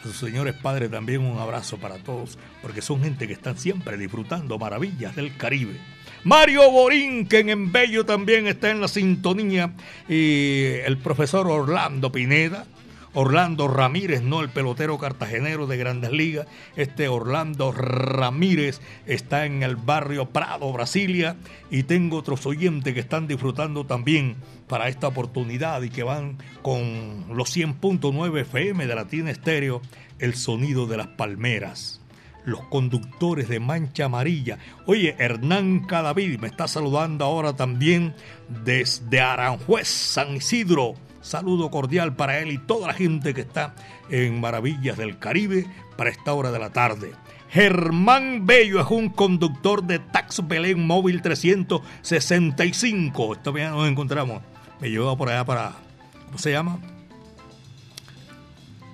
A 0.00 0.02
sus 0.02 0.16
señores 0.16 0.54
padres 0.56 0.90
también 0.90 1.22
un 1.22 1.38
abrazo 1.38 1.78
para 1.78 1.98
todos, 1.98 2.38
porque 2.60 2.82
son 2.82 3.02
gente 3.02 3.26
que 3.26 3.32
están 3.32 3.56
siempre 3.56 3.96
disfrutando 3.96 4.58
maravillas 4.58 5.14
del 5.16 5.36
Caribe. 5.36 5.78
Mario 6.24 6.70
Borinquen 6.70 7.50
en 7.50 7.72
Bello 7.72 8.06
también 8.06 8.46
está 8.46 8.70
en 8.70 8.80
la 8.80 8.86
sintonía. 8.86 9.74
Y 10.08 10.66
el 10.84 10.98
profesor 10.98 11.48
Orlando 11.48 12.12
Pineda. 12.12 12.66
Orlando 13.14 13.68
Ramírez, 13.68 14.22
no 14.22 14.40
el 14.40 14.48
pelotero 14.48 14.96
cartagenero 14.96 15.66
de 15.66 15.76
Grandes 15.76 16.12
Ligas. 16.12 16.46
Este 16.76 17.08
Orlando 17.08 17.70
Ramírez 17.70 18.80
está 19.04 19.44
en 19.44 19.62
el 19.62 19.76
barrio 19.76 20.30
Prado, 20.30 20.72
Brasilia. 20.72 21.36
Y 21.70 21.82
tengo 21.82 22.18
otros 22.18 22.46
oyentes 22.46 22.94
que 22.94 23.00
están 23.00 23.26
disfrutando 23.26 23.84
también 23.84 24.36
para 24.68 24.88
esta 24.88 25.08
oportunidad 25.08 25.82
y 25.82 25.90
que 25.90 26.04
van 26.04 26.38
con 26.62 27.26
los 27.36 27.54
100.9 27.54 28.40
FM 28.42 28.86
de 28.86 28.94
Latina 28.94 29.30
Estéreo, 29.30 29.82
el 30.20 30.34
sonido 30.34 30.86
de 30.86 30.96
las 30.96 31.08
palmeras 31.08 32.01
los 32.44 32.60
conductores 32.66 33.48
de 33.48 33.60
Mancha 33.60 34.06
Amarilla. 34.06 34.58
Oye, 34.86 35.14
Hernán 35.18 35.86
Cadavid 35.86 36.40
me 36.40 36.48
está 36.48 36.66
saludando 36.68 37.24
ahora 37.24 37.54
también 37.54 38.14
desde 38.48 39.20
Aranjuez, 39.20 39.88
San 39.88 40.36
Isidro. 40.36 40.94
Saludo 41.20 41.70
cordial 41.70 42.16
para 42.16 42.40
él 42.40 42.50
y 42.50 42.58
toda 42.58 42.88
la 42.88 42.94
gente 42.94 43.32
que 43.32 43.42
está 43.42 43.74
en 44.10 44.40
Maravillas 44.40 44.98
del 44.98 45.18
Caribe 45.18 45.66
para 45.96 46.10
esta 46.10 46.34
hora 46.34 46.50
de 46.50 46.58
la 46.58 46.70
tarde. 46.70 47.12
Germán 47.48 48.46
Bello 48.46 48.80
es 48.80 48.90
un 48.90 49.10
conductor 49.10 49.84
de 49.84 49.98
Tax 49.98 50.48
Belén 50.48 50.86
Móvil 50.86 51.22
365. 51.22 53.34
Esta 53.34 53.52
mañana 53.52 53.76
nos 53.76 53.88
encontramos. 53.88 54.42
Me 54.80 54.90
lleva 54.90 55.16
por 55.16 55.28
allá 55.28 55.44
para. 55.44 55.72
¿Cómo 56.26 56.38
se 56.38 56.50
llama? 56.50 56.78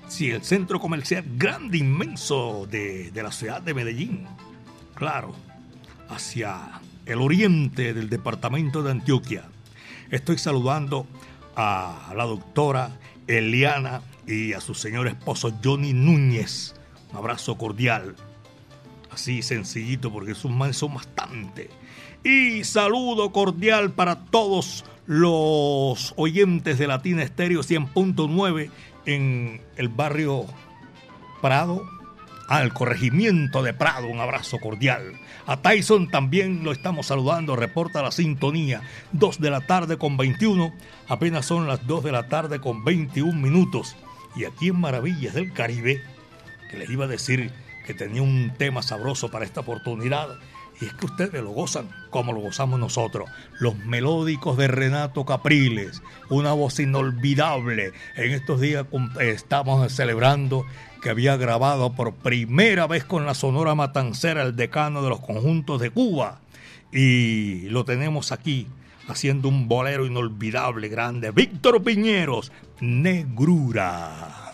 Sí, 0.09 0.31
el 0.31 0.43
centro 0.43 0.81
comercial 0.81 1.25
grande, 1.37 1.79
inmenso 1.79 2.67
de, 2.71 3.11
de 3.11 3.23
la 3.23 3.31
ciudad 3.31 3.61
de 3.61 3.75
Medellín. 3.75 4.27
Claro, 4.95 5.35
hacia 6.09 6.81
el 7.07 7.21
oriente 7.21 7.95
del 7.95 8.09
departamento 8.09 8.83
de 8.83 8.91
Antioquia. 8.91 9.45
Estoy 10.11 10.39
saludando 10.39 11.07
a 11.57 12.13
la 12.17 12.25
doctora 12.25 12.99
Eliana 13.27 14.01
y 14.27 14.55
a 14.55 14.61
su 14.61 14.75
señor 14.75 15.09
esposo 15.09 15.53
Johnny 15.63 15.93
Núñez. 15.93 16.75
Un 17.11 17.19
abrazo 17.19 17.59
cordial. 17.59 18.17
Así 19.11 19.43
sencillito 19.43 20.13
porque 20.13 20.35
sus 20.35 20.51
manes 20.51 20.77
son 20.77 20.95
bastante. 20.95 21.71
Y 22.25 22.65
saludo 22.65 23.31
cordial 23.33 23.93
para 23.93 24.25
todos 24.25 24.85
los 25.07 26.13
oyentes 26.17 26.79
de 26.79 26.87
Latina 26.87 27.23
Estéreo 27.23 27.61
100.9 27.61 28.71
en 29.09 29.63
el 29.77 29.89
barrio 29.89 30.45
Prado, 31.41 31.89
al 32.47 32.75
corregimiento 32.75 33.63
de 33.63 33.73
Prado. 33.73 34.07
Un 34.07 34.21
abrazo 34.21 34.59
cordial. 34.59 35.15
A 35.47 35.63
Tyson 35.63 36.11
también 36.11 36.63
lo 36.63 36.73
estamos 36.73 37.07
saludando. 37.07 37.57
Reporta 37.57 38.03
la 38.03 38.11
sintonía. 38.11 38.83
2 39.13 39.41
de 39.41 39.51
la 39.51 39.63
tarde 39.63 39.97
con 39.97 40.19
21. 40.19 40.75
Apenas 41.09 41.47
son 41.47 41.67
las 41.67 41.87
2 41.87 42.05
de 42.05 42.13
la 42.13 42.29
tarde 42.29 42.61
con 42.61 42.85
21 42.85 43.33
minutos. 43.33 43.97
Y 44.37 44.45
aquí 44.45 44.69
en 44.69 44.79
Maravillas 44.79 45.33
del 45.33 45.55
Caribe, 45.55 46.03
que 46.71 46.77
les 46.77 46.91
iba 46.91 47.07
a 47.07 47.09
decir 47.09 47.51
que 47.87 47.95
tenía 47.95 48.21
un 48.21 48.53
tema 48.59 48.83
sabroso 48.83 49.31
para 49.31 49.47
esta 49.47 49.61
oportunidad. 49.61 50.29
Y 50.81 50.87
es 50.87 50.95
que 50.95 51.07
ustedes 51.07 51.43
lo 51.43 51.51
gozan 51.51 51.89
como 52.11 52.33
lo 52.33 52.41
gozamos 52.41 52.79
nosotros. 52.79 53.29
Los 53.59 53.77
melódicos 53.77 54.57
de 54.57 54.69
Renato 54.69 55.25
Capriles, 55.25 56.03
una 56.31 56.53
voz 56.53 56.79
inolvidable. 56.79 57.93
En 58.17 58.33
estos 58.33 58.61
días 58.61 58.87
estamos 59.21 59.93
celebrando 59.93 60.65
que 61.03 61.11
había 61.11 61.37
grabado 61.37 61.93
por 61.95 62.15
primera 62.15 62.87
vez 62.87 63.05
con 63.05 63.27
la 63.27 63.35
Sonora 63.35 63.75
Matancera 63.75 64.43
el 64.43 64.57
decano 64.57 65.03
de 65.03 65.09
los 65.09 65.21
conjuntos 65.21 65.81
de 65.81 65.91
Cuba. 65.91 66.41
Y 66.93 67.69
lo 67.69 67.85
tenemos 67.85 68.33
aquí 68.33 68.67
haciendo 69.09 69.49
un 69.49 69.69
bolero 69.69 70.07
inolvidable, 70.07 70.89
grande. 70.89 71.31
Víctor 71.31 71.83
Piñeros, 71.83 72.53
Negrura. 72.81 74.48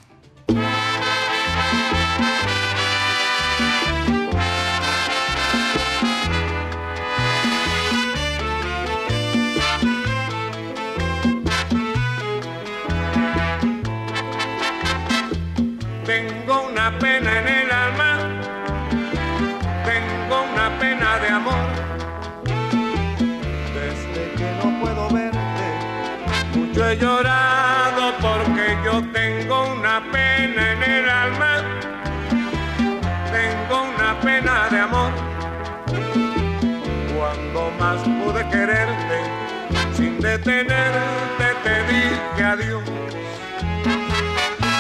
Sin 40.44 40.66
detenerte 40.66 41.48
te 41.64 41.74
dije 41.90 42.44
adiós. 42.44 42.82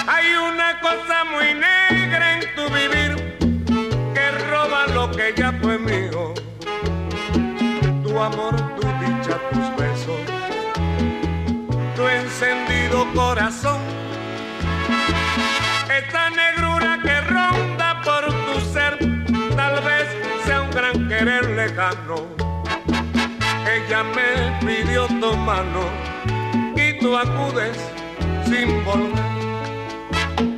Hay 0.06 0.26
una 0.36 0.78
cosa 0.80 1.24
muy 1.24 1.54
negra 1.54 2.34
en 2.34 2.40
tu 2.54 2.64
vivir 2.74 3.38
que 4.14 4.30
roba 4.50 4.86
lo 4.88 5.10
que 5.10 5.32
ya 5.36 5.52
fue 5.62 5.78
mío. 5.78 6.34
Tu 8.02 8.20
amor, 8.20 8.54
tu 8.76 8.86
dicha, 9.02 9.38
tus 9.50 9.68
besos, 9.76 10.20
tu 11.96 12.08
encendido 12.08 13.06
corazón. 13.14 13.80
Esta 15.98 16.30
negrura 16.30 16.98
que 17.02 17.20
ronda 17.22 18.02
por 18.02 18.24
tu 18.26 18.60
ser, 18.72 18.98
tal 19.56 19.82
vez 19.82 20.08
sea 20.44 20.60
un 20.60 20.70
gran 20.70 21.08
querer 21.08 21.48
lejano. 21.50 22.44
Ella 23.66 24.04
me 24.04 24.60
pidió 24.60 24.83
y 26.76 26.98
tú 26.98 27.16
acudes 27.16 27.76
sin 28.46 28.84
volver 28.84 29.24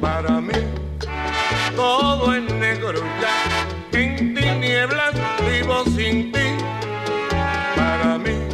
para 0.00 0.40
mí 0.40 0.54
todo 1.76 2.34
es 2.34 2.52
negro 2.54 2.98
ya, 3.20 3.98
en 3.98 4.34
tinieblas 4.34 5.14
vivo 5.46 5.84
sin 5.84 6.32
ti. 6.32 6.56
Para 7.76 8.16
mí 8.18 8.48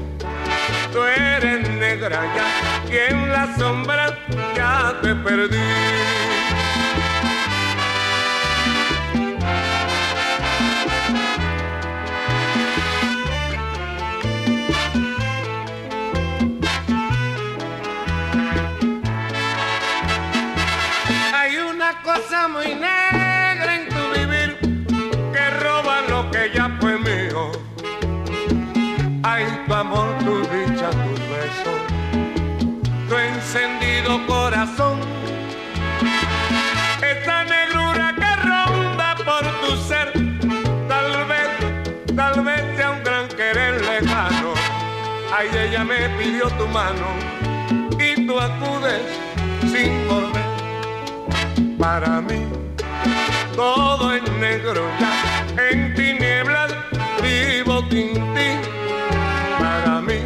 tú 0.93 1.03
eres 1.05 1.69
negra 1.69 2.21
ya, 2.35 2.93
y 2.93 3.13
en 3.13 3.33
la 3.33 3.57
sombra 3.57 4.19
ya 4.57 4.99
te 5.03 5.15
perdí. 5.15 6.52
Muy 22.49 22.75
negra 22.75 23.75
en 23.77 23.89
tu 23.89 24.19
vivir 24.19 24.59
que 25.33 25.51
roba 25.63 26.01
lo 26.09 26.31
que 26.31 26.51
ya 26.55 26.77
fue 26.81 26.99
mío. 26.99 27.53
Hay 29.23 29.47
tu 29.67 29.75
amor, 29.75 30.09
tu 30.19 30.41
dicha, 30.41 30.91
tus 30.91 31.21
besos, 31.33 31.81
tu 33.09 33.17
encendido 33.17 34.27
corazón. 34.27 34.99
Esta 37.03 37.45
negrura 37.45 38.15
que 38.17 38.37
ronda 38.49 39.15
por 39.25 39.45
tu 39.63 39.77
ser, 39.77 40.13
tal 40.89 41.25
vez, 41.27 42.17
tal 42.17 42.45
vez 42.45 42.77
sea 42.77 42.91
un 42.91 43.05
gran 43.05 43.29
querer 43.29 43.81
lejano. 43.83 44.55
Ay, 45.37 45.49
ella 45.57 45.85
me 45.85 46.09
pidió 46.19 46.49
tu 46.51 46.67
mano 46.69 47.07
y 47.99 48.27
tú 48.27 48.39
acudes 48.41 49.03
sin 49.71 50.09
volver 50.09 50.22
para 51.83 52.21
mí. 52.21 52.41
Todo 53.57 54.15
es 54.15 54.23
negro 54.39 54.83
ya 55.01 55.13
en 55.71 55.95
tinieblas 55.95 56.73
vivo 57.21 57.83
sin 57.91 58.15
ti. 58.35 58.51
Para 59.59 60.01
mí 60.01 60.21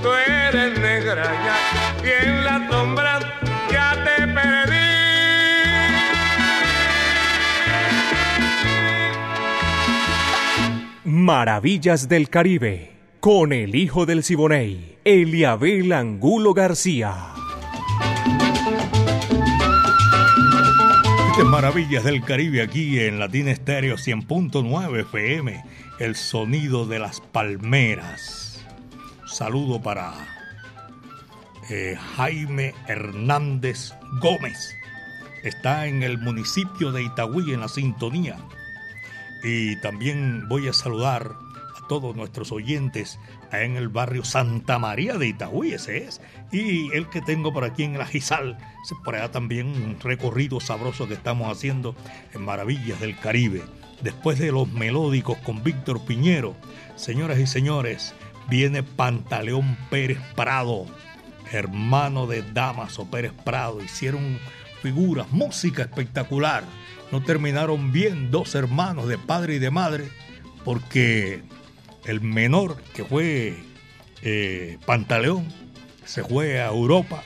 tú 0.00 0.10
eres 0.12 0.78
negra 0.78 1.24
ya 1.46 1.56
y 2.06 2.28
en 2.28 2.44
la 2.44 2.70
sombra 2.70 3.18
ya 3.72 3.88
te 4.04 4.16
perdí. 4.28 4.74
Maravillas 11.04 12.08
del 12.08 12.28
Caribe 12.28 12.92
con 13.18 13.52
el 13.52 13.74
hijo 13.74 14.06
del 14.06 14.22
Siboney, 14.22 14.98
Eliabel 15.04 15.92
Angulo 15.92 16.54
García. 16.54 17.33
Maravillas 21.42 22.04
del 22.04 22.22
Caribe 22.24 22.62
aquí 22.62 23.00
en 23.00 23.18
Latina 23.18 23.50
Estéreo 23.50 23.96
100.9 23.96 25.00
FM, 25.00 25.64
el 25.98 26.14
sonido 26.14 26.86
de 26.86 27.00
las 27.00 27.20
palmeras. 27.20 28.64
Saludo 29.26 29.82
para 29.82 30.14
eh, 31.70 31.96
Jaime 32.16 32.72
Hernández 32.86 33.94
Gómez. 34.20 34.74
Está 35.42 35.86
en 35.86 36.04
el 36.04 36.18
municipio 36.18 36.92
de 36.92 37.02
Itagüí 37.02 37.52
en 37.52 37.60
la 37.60 37.68
sintonía. 37.68 38.36
Y 39.42 39.76
también 39.80 40.48
voy 40.48 40.68
a 40.68 40.72
saludar 40.72 41.32
a 41.76 41.86
todos 41.88 42.14
nuestros 42.14 42.52
oyentes 42.52 43.18
en 43.62 43.76
el 43.76 43.88
barrio 43.88 44.24
Santa 44.24 44.78
María 44.78 45.16
de 45.16 45.28
Itagüí, 45.28 45.72
ese 45.72 46.04
es. 46.04 46.20
Y 46.52 46.92
el 46.92 47.08
que 47.08 47.20
tengo 47.20 47.52
por 47.52 47.64
aquí 47.64 47.84
en 47.84 47.98
la 47.98 48.06
Gizal, 48.06 48.58
por 49.04 49.14
allá 49.14 49.30
también 49.30 49.68
un 49.68 50.00
recorrido 50.00 50.60
sabroso 50.60 51.08
que 51.08 51.14
estamos 51.14 51.50
haciendo 51.50 51.94
en 52.32 52.42
Maravillas 52.42 53.00
del 53.00 53.18
Caribe. 53.18 53.62
Después 54.02 54.38
de 54.38 54.52
los 54.52 54.70
melódicos 54.70 55.38
con 55.38 55.62
Víctor 55.62 56.04
Piñero, 56.04 56.56
señoras 56.96 57.38
y 57.38 57.46
señores, 57.46 58.14
viene 58.48 58.82
Pantaleón 58.82 59.76
Pérez 59.90 60.18
Prado, 60.34 60.86
hermano 61.52 62.26
de 62.26 62.42
Damaso 62.42 63.10
Pérez 63.10 63.32
Prado. 63.44 63.82
Hicieron 63.82 64.38
figuras, 64.82 65.30
música 65.30 65.82
espectacular. 65.82 66.64
No 67.10 67.22
terminaron 67.22 67.92
bien 67.92 68.30
dos 68.30 68.54
hermanos 68.54 69.08
de 69.08 69.18
padre 69.18 69.54
y 69.54 69.58
de 69.58 69.70
madre 69.70 70.08
porque 70.64 71.42
el 72.06 72.20
menor, 72.20 72.80
que 72.94 73.04
fue 73.04 73.56
eh, 74.22 74.78
Pantaleón, 74.86 75.46
se 76.04 76.22
fue 76.22 76.60
a 76.60 76.68
Europa 76.68 77.22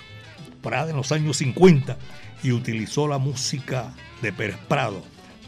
para 0.62 0.88
en 0.88 0.96
los 0.96 1.12
años 1.12 1.38
50 1.38 1.96
y 2.42 2.52
utilizó 2.52 3.08
la 3.08 3.18
música 3.18 3.94
de 4.22 4.32
Pérez 4.32 4.58
Prado, 4.68 5.02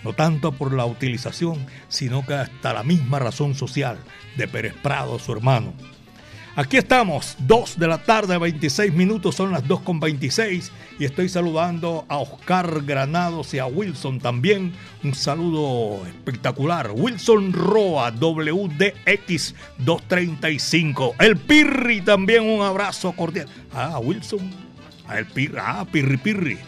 no 0.05 0.13
tanto 0.13 0.53
por 0.53 0.73
la 0.73 0.87
utilización, 0.87 1.67
sino 1.89 2.25
que 2.27 2.35
hasta 2.35 2.73
la 2.73 2.83
misma 2.83 3.19
razón 3.19 3.55
social 3.55 3.99
de 4.37 4.49
Pérez 4.49 4.75
Prado, 4.83 5.19
su 5.19 5.33
hermano. 5.33 5.75
Aquí 6.61 6.77
estamos, 6.77 7.37
2 7.39 7.79
de 7.79 7.89
la 7.89 7.97
tarde, 7.97 8.37
26 8.37 8.93
minutos, 8.93 9.35
son 9.35 9.51
las 9.51 9.67
2 9.67 9.81
con 9.81 9.99
26 9.99 10.71
y 10.99 11.07
estoy 11.07 11.31
saludando 11.31 12.05
a 12.07 12.19
Oscar 12.19 12.83
Granados 12.85 13.55
y 13.55 13.59
a 13.59 13.65
Wilson 13.65 14.21
también. 14.21 14.75
Un 15.03 15.15
saludo 15.15 16.07
espectacular. 16.07 16.91
Wilson 16.95 17.55
Roa, 17.55 18.11
WDX 18.11 19.55
235. 19.79 21.15
El 21.19 21.39
Pirri 21.39 22.03
también 22.03 22.43
un 22.43 22.61
abrazo 22.61 23.13
cordial. 23.13 23.49
Ah, 23.73 23.99
Wilson. 23.99 24.51
Ah, 25.09 25.19
el 25.19 25.25
Pirri, 25.25 25.57
ah, 25.59 25.87
Pirri 25.91 26.19
Pirri. 26.19 26.59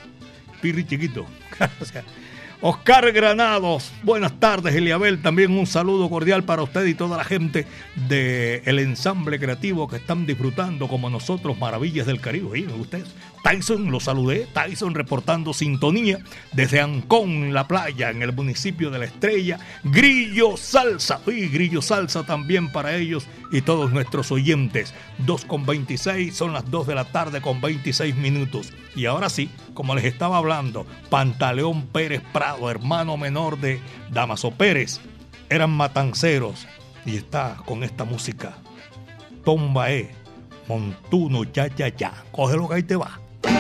Pirri 0.63 0.87
chiquito. 0.87 1.27
Oscar 2.65 3.11
Granados, 3.11 3.91
buenas 4.05 4.39
tardes, 4.39 4.73
Eliabel. 4.73 5.21
También 5.21 5.51
un 5.51 5.67
saludo 5.67 6.09
cordial 6.09 6.45
para 6.45 6.63
usted 6.63 6.87
y 6.87 6.95
toda 6.95 7.17
la 7.17 7.25
gente 7.25 7.67
del 8.09 8.79
ensamble 8.79 9.41
creativo 9.41 9.89
que 9.89 9.97
están 9.97 10.27
disfrutando 10.27 10.87
como 10.87 11.11
nosotros 11.11 11.59
Maravillas 11.59 12.07
del 12.07 12.21
Caribe. 12.21 12.65
ustedes 12.79 13.13
Tyson, 13.43 13.91
lo 13.91 13.99
saludé, 13.99 14.47
Tyson 14.53 14.95
reportando 14.95 15.53
sintonía 15.53 16.19
desde 16.53 16.81
Ancón, 16.81 17.53
la 17.53 17.67
playa, 17.67 18.11
en 18.11 18.23
el 18.23 18.33
municipio 18.33 18.91
de 18.91 19.01
La 19.01 19.05
Estrella. 19.07 19.59
Grillo 19.83 20.57
Salsa, 20.57 21.21
y 21.27 21.49
Grillo 21.49 21.83
Salsa 21.83 22.25
también 22.25 22.71
para 22.71 22.95
ellos 22.95 23.27
y 23.51 23.63
todos 23.63 23.93
nuestros 23.93 24.31
oyentes. 24.31 24.95
2 25.19 25.45
con 25.45 25.67
26, 25.67 26.35
son 26.35 26.53
las 26.53 26.71
2 26.71 26.87
de 26.87 26.95
la 26.95 27.05
tarde 27.05 27.41
con 27.41 27.61
26 27.61 28.15
minutos. 28.17 28.73
Y 28.95 29.07
ahora 29.07 29.29
sí, 29.29 29.51
como 29.75 29.95
les 29.95 30.05
estaba 30.05 30.37
hablando, 30.37 30.87
Pantaleón 31.11 31.87
Pérez 31.87 32.23
Prado, 32.33 32.71
hermano 32.71 33.17
menor 33.17 33.59
de 33.59 33.81
Damaso 34.11 34.53
Pérez, 34.53 35.01
eran 35.51 35.71
matanceros 35.71 36.67
y 37.05 37.17
está 37.17 37.57
con 37.67 37.83
esta 37.83 38.05
música. 38.05 38.57
Tombae, 39.45 40.11
Montuno, 40.69 41.45
ya, 41.45 41.67
ya, 41.67 41.89
ya. 41.89 42.13
Cógelo 42.31 42.69
que 42.69 42.77
ahí 42.77 42.83
te 42.85 42.97
va. 42.97 43.22
Tumba, 43.43 43.53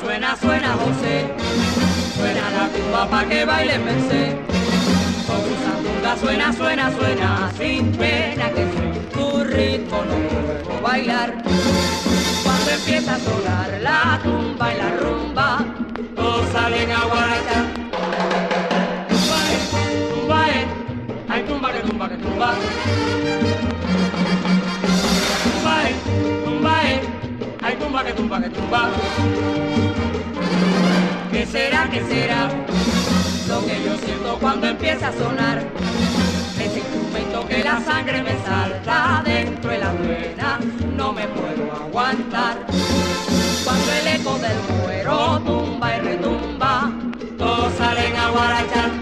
Suena, 0.00 0.36
suena 0.36 0.72
José, 0.74 1.26
suena 2.16 2.50
la 2.50 2.68
tumba 2.68 3.08
pa' 3.08 3.24
que 3.28 3.44
baile 3.44 3.78
pensé. 3.78 4.36
Con 5.26 5.40
su 5.46 6.26
suena, 6.26 6.52
suena, 6.52 6.92
suena, 6.92 7.50
sin 7.58 7.92
pena 7.92 8.50
que 8.50 8.64
tu 9.12 9.44
ritmo 9.44 10.04
no 10.04 10.16
puedo 10.28 10.80
bailar. 10.82 11.34
Cuando 12.42 12.70
empieza 12.70 13.14
a 13.14 13.18
sonar 13.18 13.80
la 13.80 14.20
que. 28.40 28.50
¿Qué 31.30 31.46
será, 31.46 31.88
qué 31.90 32.02
será? 32.04 32.48
Lo 33.48 33.66
que 33.66 33.84
yo 33.84 33.96
siento 33.98 34.38
cuando 34.40 34.68
empieza 34.68 35.08
a 35.08 35.12
sonar. 35.12 35.62
Ese 36.58 36.78
instrumento 36.78 37.46
que 37.46 37.62
la 37.62 37.80
sangre 37.80 38.22
me 38.22 38.42
salta 38.42 39.22
dentro 39.24 39.70
de 39.70 39.78
la 39.78 39.92
vena, 39.92 40.60
no 40.96 41.12
me 41.12 41.26
puedo 41.28 41.72
aguantar. 41.72 42.56
Cuando 43.64 43.92
el 43.92 44.06
eco 44.20 44.38
del 44.38 44.58
cuero 44.82 45.40
tumba 45.40 45.96
y 45.96 46.00
retumba, 46.00 46.90
todos 47.36 47.74
salen 47.74 48.16
a 48.16 48.30
guarachar. 48.30 49.01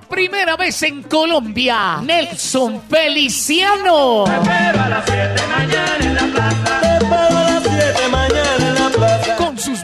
Por 0.00 0.08
primera 0.08 0.56
vez 0.56 0.82
en 0.82 1.02
Colombia, 1.02 2.00
Nelson 2.02 2.82
Feliciano. 2.88 4.24
Te 4.24 4.32
espero 4.34 4.82
a 4.82 4.88
las 4.88 5.04
7 5.04 5.42
mañana 5.48 5.96
en 6.00 6.14
la 6.14 6.22
plaza. 6.32 6.80
Te 6.80 6.94
espero 6.96 7.36
a 7.36 7.48
las 7.50 7.64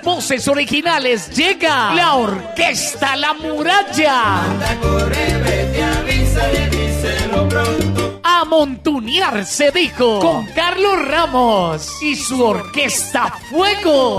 voces 0.03 0.49
originales 0.49 1.31
llega 1.31 1.95
la 1.95 2.15
orquesta 2.15 3.17
La 3.17 3.35
Muralla. 3.35 4.43
A 8.23 8.45
montunear 8.45 9.45
se 9.45 9.71
dijo 9.71 10.21
con 10.21 10.47
Carlos 10.47 11.07
Ramos 11.07 12.03
y 12.03 12.17
su 12.17 12.43
orquesta 12.43 13.33
Fuego. 13.51 14.19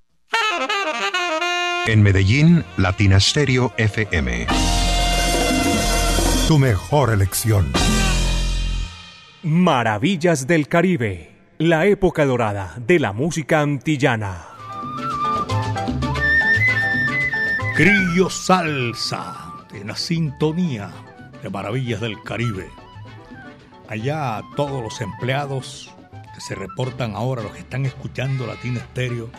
En 1.87 2.03
Medellín, 2.03 2.63
Latina 2.77 3.19
Stereo 3.19 3.73
FM. 3.75 4.45
Tu 6.47 6.59
mejor 6.59 7.11
elección. 7.11 7.73
Maravillas 9.41 10.45
del 10.45 10.67
Caribe. 10.67 11.31
La 11.57 11.87
época 11.87 12.23
dorada 12.25 12.75
de 12.77 12.99
la 12.99 13.13
música 13.13 13.61
antillana. 13.61 14.45
Grillo 17.75 18.29
Salsa, 18.29 19.65
en 19.73 19.87
la 19.87 19.95
sintonía 19.95 20.91
de 21.41 21.49
Maravillas 21.49 21.99
del 21.99 22.21
Caribe. 22.21 22.69
Allá 23.87 24.43
todos 24.55 24.83
los 24.83 25.01
empleados 25.01 25.91
que 26.35 26.41
se 26.41 26.53
reportan 26.53 27.15
ahora, 27.15 27.41
los 27.41 27.53
que 27.53 27.59
están 27.59 27.87
escuchando 27.87 28.45
Latina 28.45 28.79
Estéreo 28.81 29.31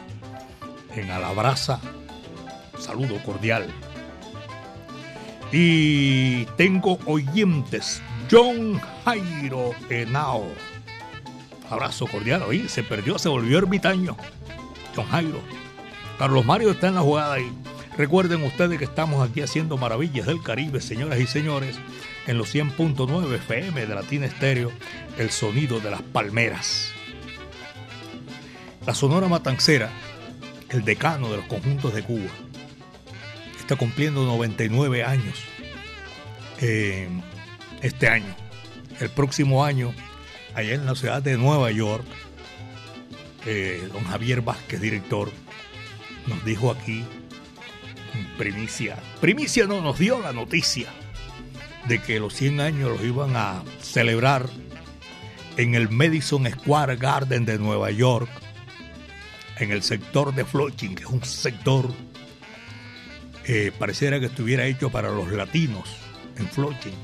en 0.97 1.11
Alabraza, 1.11 1.81
saludo 2.83 3.23
cordial. 3.25 3.67
Y 5.53 6.47
tengo 6.57 6.99
oyentes, 7.07 8.03
John 8.31 8.81
Jairo 9.05 9.73
Henao. 9.89 10.47
Abrazo 11.71 12.07
cordial, 12.07 12.43
oí, 12.43 12.69
se 12.69 12.83
perdió, 12.83 13.19
se 13.19 13.29
volvió 13.29 13.59
ermitaño. 13.59 14.17
John 14.95 15.07
Jairo. 15.07 15.41
Carlos 16.19 16.45
Mario 16.45 16.71
está 16.71 16.89
en 16.89 16.95
la 16.95 17.01
jugada 17.01 17.35
ahí. 17.35 17.51
Recuerden 17.97 18.43
ustedes 18.45 18.79
que 18.79 18.85
estamos 18.85 19.29
aquí 19.29 19.43
haciendo 19.43 19.77
maravillas 19.77 20.27
del 20.27 20.43
Caribe, 20.43 20.81
señoras 20.81 21.21
y 21.21 21.27
señores, 21.27 21.79
en 22.27 22.39
los 22.39 22.55
100.9 22.55 23.35
FM 23.35 23.87
de 23.87 23.95
Latina 23.95 24.27
Estéreo, 24.27 24.73
el 25.19 25.31
sonido 25.31 25.81
de 25.81 25.91
las 25.91 26.01
palmeras. 26.01 26.93
La 28.87 28.95
Sonora 28.95 29.29
Matancera, 29.29 29.91
el 30.71 30.85
decano 30.85 31.31
de 31.31 31.37
los 31.37 31.47
conjuntos 31.47 31.93
de 31.93 32.03
Cuba, 32.03 32.31
está 33.63 33.77
cumpliendo 33.77 34.25
99 34.25 35.05
años 35.05 35.39
eh, 36.61 37.09
este 37.81 38.09
año. 38.09 38.35
El 39.01 39.09
próximo 39.11 39.65
año, 39.65 39.95
allá 40.55 40.75
en 40.75 40.85
la 40.85 40.95
ciudad 40.95 41.23
de 41.23 41.37
Nueva 41.37 41.71
York, 41.71 42.05
eh, 43.47 43.89
don 43.93 44.05
Javier 44.05 44.43
Vázquez, 44.43 44.81
director, 44.81 45.31
nos 46.27 46.45
dijo 46.45 46.71
aquí, 46.71 47.05
primicia, 48.37 48.97
primicia 49.21 49.67
no, 49.67 49.81
nos 49.81 49.99
dio 49.99 50.21
la 50.21 50.33
noticia 50.33 50.89
de 51.89 52.01
que 52.01 52.21
los 52.21 52.35
100 52.35 52.61
años 52.61 52.91
los 52.91 53.03
iban 53.03 53.37
a 53.37 53.63
celebrar 53.81 54.49
en 55.57 55.75
el 55.75 55.89
Madison 55.89 56.49
Square 56.51 56.97
Garden 56.97 57.45
de 57.45 57.59
Nueva 57.59 57.91
York, 57.91 58.31
en 59.59 59.71
el 59.71 59.83
sector 59.83 60.35
de 60.35 60.45
Flushing, 60.45 60.95
que 60.95 61.05
es 61.05 61.09
un 61.09 61.25
sector 61.25 61.93
eh, 63.47 63.73
pareciera 63.79 64.21
que 64.21 64.27
estuviera 64.27 64.67
hecho 64.67 64.91
para 64.91 65.11
los 65.11 65.31
latinos 65.33 65.89
en 66.39 66.49
Flushing, 66.49 66.95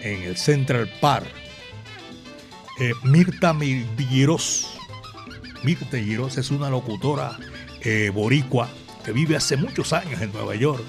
en 0.00 0.22
el 0.22 0.36
Central 0.36 0.90
Park. 1.00 1.26
Eh, 2.80 2.92
Mirta 3.04 3.54
Giros, 3.96 4.78
Mirta 5.62 5.98
Giros 5.98 6.38
es 6.38 6.50
una 6.50 6.70
locutora 6.70 7.38
eh, 7.82 8.10
boricua 8.12 8.68
que 9.04 9.12
vive 9.12 9.36
hace 9.36 9.56
muchos 9.56 9.92
años 9.92 10.20
en 10.20 10.32
Nueva 10.32 10.54
York. 10.54 10.82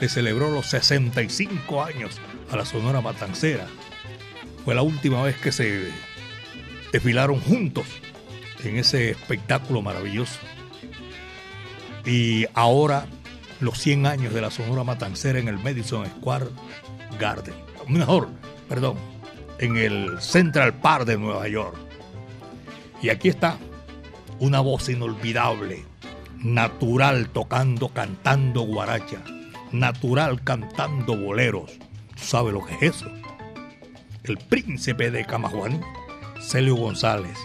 Le 0.00 0.08
celebró 0.08 0.50
los 0.50 0.66
65 0.66 1.82
años 1.82 2.18
a 2.50 2.56
la 2.56 2.64
Sonora 2.64 3.00
Matancera. 3.00 3.66
Fue 4.64 4.74
la 4.74 4.82
última 4.82 5.22
vez 5.22 5.36
que 5.36 5.52
se 5.52 5.90
desfilaron 6.92 7.40
juntos 7.40 7.86
en 8.64 8.76
ese 8.76 9.10
espectáculo 9.10 9.82
maravilloso. 9.82 10.38
Y 12.04 12.46
ahora 12.54 13.06
los 13.60 13.78
100 13.78 14.06
años 14.06 14.34
de 14.34 14.40
la 14.40 14.50
Sonora 14.50 14.84
Matancera 14.84 15.38
en 15.38 15.48
el 15.48 15.58
Madison 15.58 16.06
Square 16.06 16.46
Garden. 17.18 17.54
Mejor, 17.88 18.28
perdón, 18.68 18.96
en 19.58 19.76
el 19.76 20.20
Central 20.20 20.74
Park 20.74 21.06
de 21.06 21.18
Nueva 21.18 21.48
York. 21.48 21.76
Y 23.02 23.10
aquí 23.10 23.28
está 23.28 23.58
una 24.38 24.60
voz 24.60 24.88
inolvidable, 24.88 25.84
natural 26.38 27.28
tocando, 27.30 27.88
cantando 27.88 28.62
guaracha, 28.62 29.22
natural 29.72 30.42
cantando 30.42 31.16
boleros. 31.16 31.72
¿Sabe 32.16 32.52
lo 32.52 32.64
que 32.64 32.74
es 32.74 32.96
eso? 32.96 33.06
El 34.24 34.38
príncipe 34.38 35.10
de 35.10 35.24
Camajuaní, 35.24 35.80
Celio 36.40 36.74
González, 36.76 37.38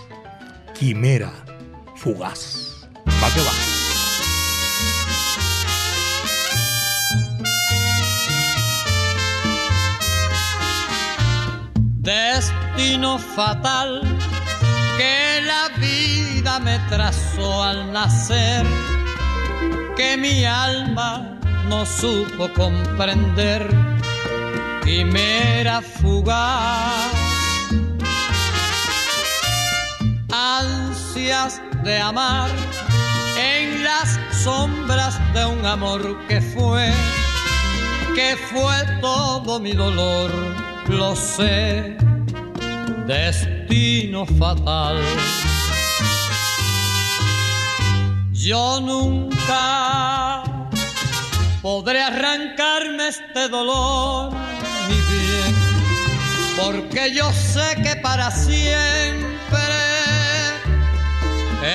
Quimera 0.78 1.32
Fugaz. 1.96 2.90
Va 3.08 3.30
que 3.34 3.42
va. 3.42 3.71
Destino 12.02 13.20
fatal 13.20 14.02
que 14.98 15.42
la 15.46 15.70
vida 15.78 16.60
me 16.60 16.80
trazó 16.90 17.64
al 17.64 17.92
nacer, 17.94 18.66
que 19.96 20.18
mi 20.18 20.44
alma 20.44 21.38
no 21.70 21.86
supo 21.86 22.52
comprender, 22.54 23.70
quimera 24.84 25.82
fugaz, 25.82 27.12
ansias 30.32 31.62
de 31.84 32.00
amar 32.00 32.50
en 33.38 33.84
las 33.84 34.20
sombras 34.44 35.20
de 35.36 35.46
un 35.46 35.64
amor 35.68 36.18
que 36.28 36.42
fue, 36.42 36.92
que 38.16 38.36
fue 38.50 38.76
todo 39.02 39.60
mi 39.60 39.74
dolor 39.74 40.71
lo 40.88 41.16
sé, 41.16 41.98
destino 43.08 44.26
fatal. 44.26 44.98
Yo 48.32 48.80
nunca 48.82 50.44
podré 51.62 52.02
arrancarme 52.02 53.08
este 53.10 53.48
dolor, 53.50 54.34
mi 54.88 54.96
bien, 55.12 55.56
porque 56.58 57.14
yo 57.14 57.32
sé 57.32 57.82
que 57.84 57.96
para 57.98 58.32
siempre 58.32 59.32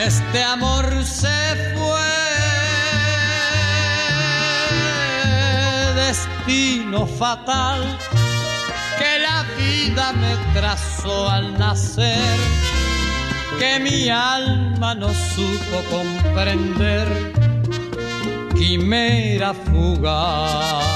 este 0.05 0.43
amor 0.43 1.05
se 1.05 1.75
fue. 1.77 1.97
Destino 5.95 7.07
fatal 7.07 7.99
que 9.07 9.19
la 9.19 9.45
vida 9.57 10.13
me 10.13 10.35
trazó 10.53 11.29
al 11.29 11.59
nacer, 11.59 12.39
que 13.59 13.79
mi 13.79 14.09
alma 14.09 14.95
no 14.95 15.09
supo 15.09 15.77
comprender, 15.91 17.07
quimera 18.57 19.55
fugaz. 19.55 20.96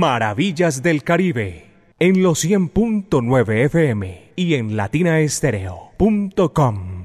Maravillas 0.00 0.82
del 0.82 1.04
Caribe 1.04 1.66
en 1.98 2.22
los 2.22 2.42
100.9 2.42 3.66
FM 3.66 4.32
y 4.34 4.54
en 4.54 4.74
latinaestereo.com. 4.74 7.04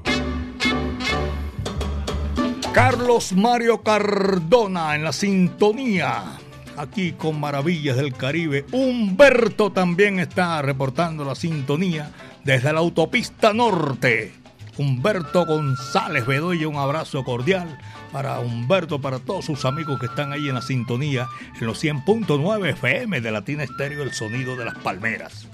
Carlos 2.72 3.34
Mario 3.34 3.82
Cardona 3.82 4.94
en 4.94 5.04
la 5.04 5.12
sintonía. 5.12 6.38
Aquí 6.78 7.12
con 7.12 7.38
Maravillas 7.38 7.98
del 7.98 8.14
Caribe. 8.14 8.64
Humberto 8.72 9.72
también 9.72 10.18
está 10.18 10.62
reportando 10.62 11.22
la 11.22 11.34
sintonía 11.34 12.12
desde 12.44 12.72
la 12.72 12.78
autopista 12.78 13.52
norte. 13.52 14.32
Humberto 14.78 15.44
González 15.44 16.24
Bedoya, 16.24 16.66
un 16.66 16.76
abrazo 16.76 17.24
cordial 17.24 17.78
para 18.16 18.40
Humberto, 18.40 18.98
para 18.98 19.18
todos 19.18 19.44
sus 19.44 19.66
amigos 19.66 20.00
que 20.00 20.06
están 20.06 20.32
ahí 20.32 20.48
en 20.48 20.54
la 20.54 20.62
sintonía 20.62 21.28
en 21.60 21.66
los 21.66 21.84
100.9 21.84 22.70
FM 22.70 23.20
de 23.20 23.30
Latina 23.30 23.62
Estéreo, 23.62 24.02
el 24.02 24.14
sonido 24.14 24.56
de 24.56 24.64
las 24.64 24.78
palmeras. 24.78 25.46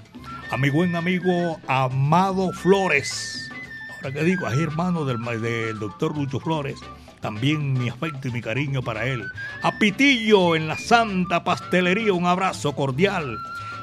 A 0.49 0.55
mi 0.55 0.69
buen 0.69 0.95
amigo 0.95 1.59
Amado 1.67 2.53
Flores. 2.53 3.51
Ahora 3.97 4.13
que 4.13 4.23
digo, 4.23 4.47
es 4.47 4.57
hermano 4.57 5.03
del, 5.03 5.21
del 5.41 5.77
doctor 5.77 6.15
Lucho 6.15 6.39
Flores 6.39 6.79
también 7.19 7.73
mi 7.73 7.89
afecto 7.89 8.29
y 8.29 8.31
mi 8.31 8.39
cariño 8.39 8.81
para 8.81 9.07
él. 9.07 9.25
A 9.61 9.77
Pitillo 9.77 10.55
en 10.55 10.69
la 10.69 10.77
Santa 10.77 11.43
Pastelería, 11.43 12.13
un 12.13 12.27
abrazo 12.27 12.73
cordial. 12.73 13.39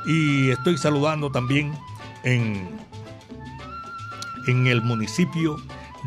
Y 0.07 0.49
estoy 0.49 0.78
saludando 0.78 1.31
también 1.31 1.74
en, 2.22 2.66
en 4.47 4.66
el 4.66 4.81
municipio 4.81 5.57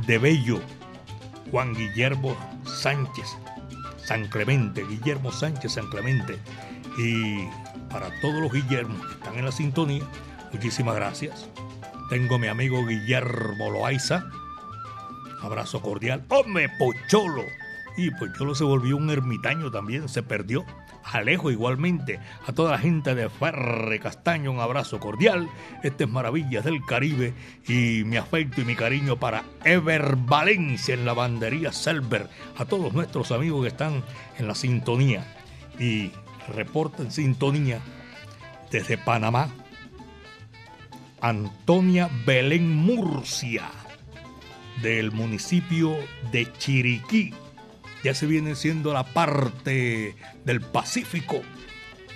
de 0.07 0.17
Bello, 0.17 0.59
Juan 1.53 1.75
Guillermo 1.75 2.35
Sánchez, 2.65 3.37
San 4.03 4.27
Clemente, 4.27 4.83
Guillermo 4.83 5.31
Sánchez 5.31 5.73
San 5.73 5.87
Clemente. 5.87 6.39
Y 6.97 7.47
para 7.91 8.09
todos 8.21 8.41
los 8.41 8.51
Guillermos 8.51 9.05
que 9.05 9.13
están 9.13 9.35
en 9.37 9.45
la 9.45 9.51
sintonía, 9.51 10.03
muchísimas 10.51 10.95
gracias. 10.95 11.47
Tengo 12.09 12.39
mi 12.39 12.47
amigo 12.47 12.83
Guillermo 12.83 13.69
Loaiza, 13.69 14.25
Abrazo 15.43 15.79
cordial. 15.79 16.23
¡Hombre, 16.29 16.71
Pocholo! 16.79 17.43
Y 17.97 18.09
Pocholo 18.09 18.55
se 18.55 18.63
volvió 18.63 18.97
un 18.97 19.11
ermitaño 19.11 19.69
también, 19.69 20.09
se 20.09 20.23
perdió. 20.23 20.65
Alejo 21.03 21.51
igualmente. 21.51 22.19
A 22.47 22.53
toda 22.53 22.71
la 22.71 22.77
gente 22.77 23.15
de 23.15 23.29
Ferre 23.29 23.99
Castaño, 23.99 24.51
un 24.51 24.59
abrazo 24.59 24.99
cordial. 24.99 25.49
Este 25.83 26.05
es 26.05 26.09
Maravillas 26.09 26.65
del 26.65 26.83
Caribe 26.85 27.33
y 27.67 28.03
mi 28.05 28.17
afecto 28.17 28.61
y 28.61 28.65
mi 28.65 28.75
cariño 28.75 29.17
para 29.19 29.43
Ever 29.63 30.15
Valencia 30.15 30.93
en 30.93 31.05
la 31.05 31.13
bandería 31.13 31.71
Selber. 31.71 32.29
A 32.57 32.65
todos 32.65 32.93
nuestros 32.93 33.31
amigos 33.31 33.63
que 33.63 33.69
están 33.69 34.03
en 34.37 34.47
la 34.47 34.55
sintonía. 34.55 35.25
Y 35.79 36.11
reporta 36.55 37.03
en 37.03 37.11
sintonía 37.11 37.79
desde 38.71 38.97
Panamá. 38.97 39.49
Antonia 41.21 42.09
Belén 42.25 42.69
Murcia 42.69 43.63
del 44.81 45.11
municipio 45.11 45.95
de 46.31 46.51
Chiriquí. 46.57 47.33
Ya 48.03 48.13
se 48.13 48.27
viene 48.27 48.55
siendo 48.55 48.93
la 48.93 49.03
parte 49.03 50.15
del 50.43 50.61
Pacífico 50.61 51.41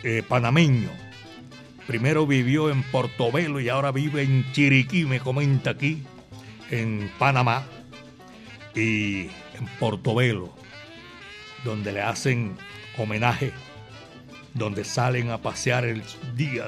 eh, 0.03 0.23
panameño. 0.27 0.89
Primero 1.88 2.27
vivió 2.27 2.69
en 2.69 2.83
Portobelo 2.83 3.61
y 3.61 3.69
ahora 3.69 3.91
vive 3.91 4.23
en 4.23 4.51
Chiriquí, 4.51 5.05
me 5.05 5.21
comenta 5.21 5.71
aquí, 5.71 6.03
en 6.69 7.09
Panamá 7.17 7.65
y 8.75 9.27
en 9.53 9.65
Portobelo, 9.79 10.53
donde 11.63 11.93
le 11.93 12.01
hacen 12.01 12.57
homenaje, 12.97 13.53
donde 14.53 14.83
salen 14.83 15.29
a 15.29 15.38
pasear 15.38 15.85
el 15.85 16.03
día 16.35 16.65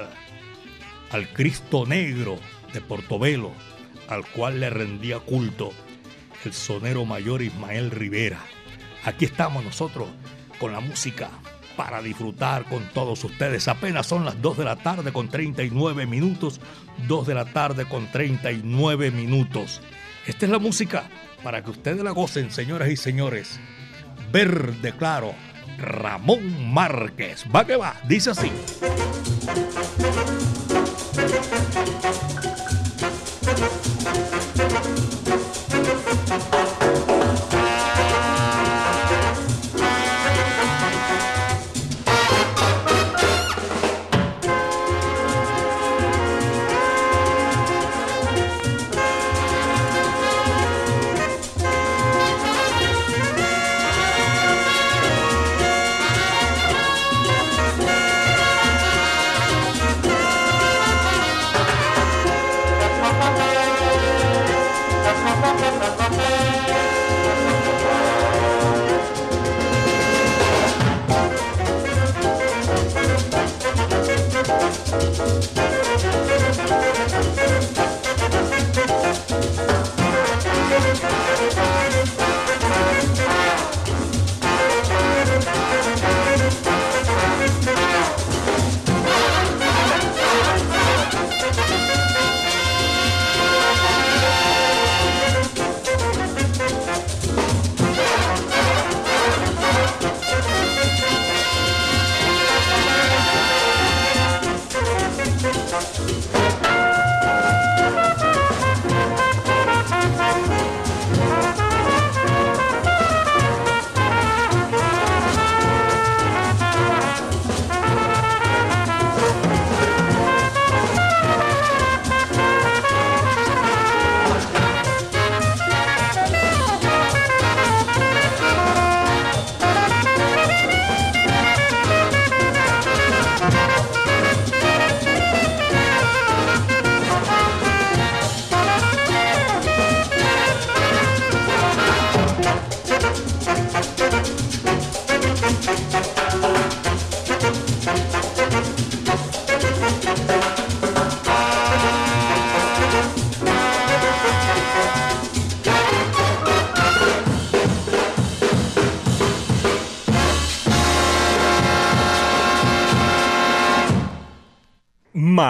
al 1.10 1.28
Cristo 1.34 1.84
Negro 1.86 2.38
de 2.72 2.80
Portobelo 2.80 3.52
al 4.10 4.26
cual 4.26 4.60
le 4.60 4.70
rendía 4.70 5.20
culto 5.20 5.72
el 6.44 6.52
sonero 6.52 7.04
mayor 7.04 7.42
Ismael 7.42 7.90
Rivera. 7.90 8.40
Aquí 9.04 9.24
estamos 9.24 9.64
nosotros 9.64 10.08
con 10.58 10.72
la 10.72 10.80
música 10.80 11.30
para 11.76 12.02
disfrutar 12.02 12.64
con 12.64 12.84
todos 12.92 13.24
ustedes. 13.24 13.66
Apenas 13.68 14.06
son 14.06 14.24
las 14.24 14.40
2 14.42 14.58
de 14.58 14.64
la 14.64 14.76
tarde 14.76 15.12
con 15.12 15.28
39 15.28 16.06
minutos. 16.06 16.60
2 17.08 17.26
de 17.26 17.34
la 17.34 17.46
tarde 17.46 17.86
con 17.86 18.10
39 18.12 19.10
minutos. 19.10 19.80
Esta 20.26 20.44
es 20.44 20.52
la 20.52 20.58
música 20.58 21.04
para 21.42 21.64
que 21.64 21.70
ustedes 21.70 22.02
la 22.02 22.10
gocen, 22.10 22.50
señoras 22.50 22.90
y 22.90 22.96
señores. 22.96 23.58
Verde 24.30 24.92
claro, 24.92 25.34
Ramón 25.78 26.72
Márquez. 26.72 27.44
Va 27.54 27.64
que 27.64 27.76
va, 27.76 27.96
dice 28.06 28.30
así. 28.30 28.52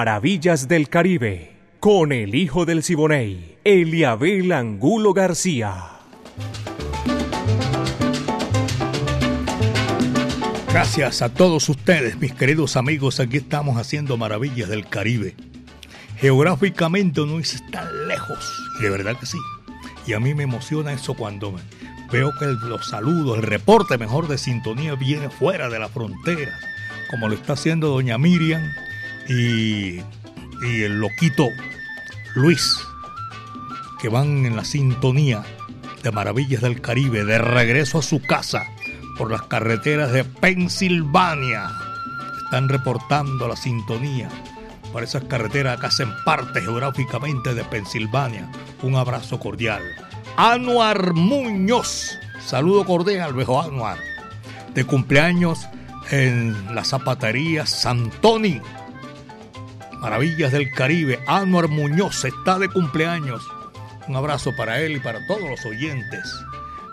Maravillas 0.00 0.66
del 0.66 0.88
Caribe, 0.88 1.52
con 1.78 2.10
el 2.10 2.34
hijo 2.34 2.64
del 2.64 2.82
Siboney, 2.82 3.58
Eliabel 3.64 4.50
Angulo 4.50 5.12
García. 5.12 5.74
Gracias 10.70 11.20
a 11.20 11.28
todos 11.28 11.68
ustedes, 11.68 12.16
mis 12.16 12.32
queridos 12.32 12.78
amigos. 12.78 13.20
Aquí 13.20 13.36
estamos 13.36 13.76
haciendo 13.76 14.16
Maravillas 14.16 14.70
del 14.70 14.88
Caribe. 14.88 15.36
Geográficamente 16.16 17.20
no 17.26 17.38
es 17.38 17.62
tan 17.70 18.08
lejos, 18.08 18.50
de 18.80 18.88
verdad 18.88 19.18
que 19.20 19.26
sí. 19.26 19.36
Y 20.06 20.14
a 20.14 20.18
mí 20.18 20.32
me 20.32 20.44
emociona 20.44 20.94
eso 20.94 21.12
cuando 21.12 21.54
veo 22.10 22.32
que 22.38 22.46
los 22.46 22.88
saludos, 22.88 23.36
el 23.36 23.42
reporte 23.42 23.98
mejor 23.98 24.28
de 24.28 24.38
sintonía 24.38 24.94
viene 24.94 25.28
fuera 25.28 25.68
de 25.68 25.78
la 25.78 25.90
frontera, 25.90 26.58
como 27.10 27.28
lo 27.28 27.34
está 27.34 27.52
haciendo 27.52 27.88
doña 27.88 28.16
Miriam 28.16 28.62
y, 29.28 30.00
el 30.62 31.00
loquito 31.00 31.48
Luis, 32.34 32.76
que 34.00 34.08
van 34.08 34.46
en 34.46 34.56
la 34.56 34.64
sintonía 34.64 35.42
de 36.02 36.10
Maravillas 36.10 36.62
del 36.62 36.80
Caribe, 36.80 37.24
de 37.24 37.38
regreso 37.38 37.98
a 37.98 38.02
su 38.02 38.22
casa 38.22 38.66
por 39.16 39.30
las 39.30 39.42
carreteras 39.42 40.12
de 40.12 40.24
Pensilvania. 40.24 41.70
Están 42.44 42.68
reportando 42.68 43.46
la 43.48 43.56
sintonía 43.56 44.28
para 44.92 45.04
esas 45.04 45.24
carreteras 45.24 45.78
que 45.78 45.86
hacen 45.86 46.12
parte 46.24 46.60
geográficamente 46.60 47.54
de 47.54 47.64
Pensilvania. 47.64 48.50
Un 48.82 48.96
abrazo 48.96 49.38
cordial. 49.38 49.82
Anuar 50.36 51.12
Muñoz, 51.12 52.18
saludo 52.44 52.84
cordial, 52.84 53.34
viejo 53.34 53.60
Anuar, 53.60 53.98
de 54.74 54.84
cumpleaños 54.84 55.66
en 56.10 56.74
la 56.74 56.84
zapatería 56.84 57.66
Santoni 57.66 58.60
Maravillas 60.00 60.50
del 60.52 60.70
Caribe, 60.70 61.20
Anuar 61.26 61.68
Muñoz 61.68 62.24
está 62.24 62.58
de 62.58 62.70
cumpleaños. 62.70 63.46
Un 64.08 64.16
abrazo 64.16 64.50
para 64.56 64.80
él 64.80 64.96
y 64.96 65.00
para 65.00 65.26
todos 65.26 65.42
los 65.42 65.64
oyentes. 65.66 66.34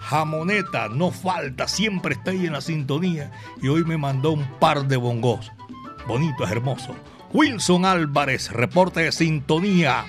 Jamoneta, 0.02 0.90
no 0.90 1.12
falta, 1.12 1.70
siempre 1.70 2.16
está 2.16 2.32
ahí 2.32 2.46
en 2.46 2.54
la 2.54 2.62
sintonía 2.62 3.32
y 3.62 3.70
hoy 3.70 3.86
me 3.86 3.98
mandó 3.98 4.32
un 4.32 4.46
par 4.60 4.88
de 4.90 4.98
bongos. 4.98 5.52
Bonito, 6.06 6.44
es 6.44 6.52
hermoso. 6.52 6.96
Wilson 7.32 7.86
Álvarez, 7.86 8.52
reporte 8.52 9.02
de 9.02 9.12
sintonía. 9.14 10.06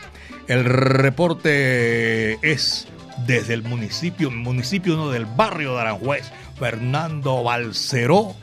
El 0.48 0.64
reporte 0.64 2.34
es 2.48 2.88
desde 3.26 3.54
el 3.54 3.62
municipio, 3.62 4.28
municipio 4.30 4.96
no 4.96 5.10
del 5.10 5.26
barrio 5.26 5.74
de 5.74 5.82
Aranjuez, 5.82 6.32
Fernando 6.58 7.44
Balceró 7.44 8.34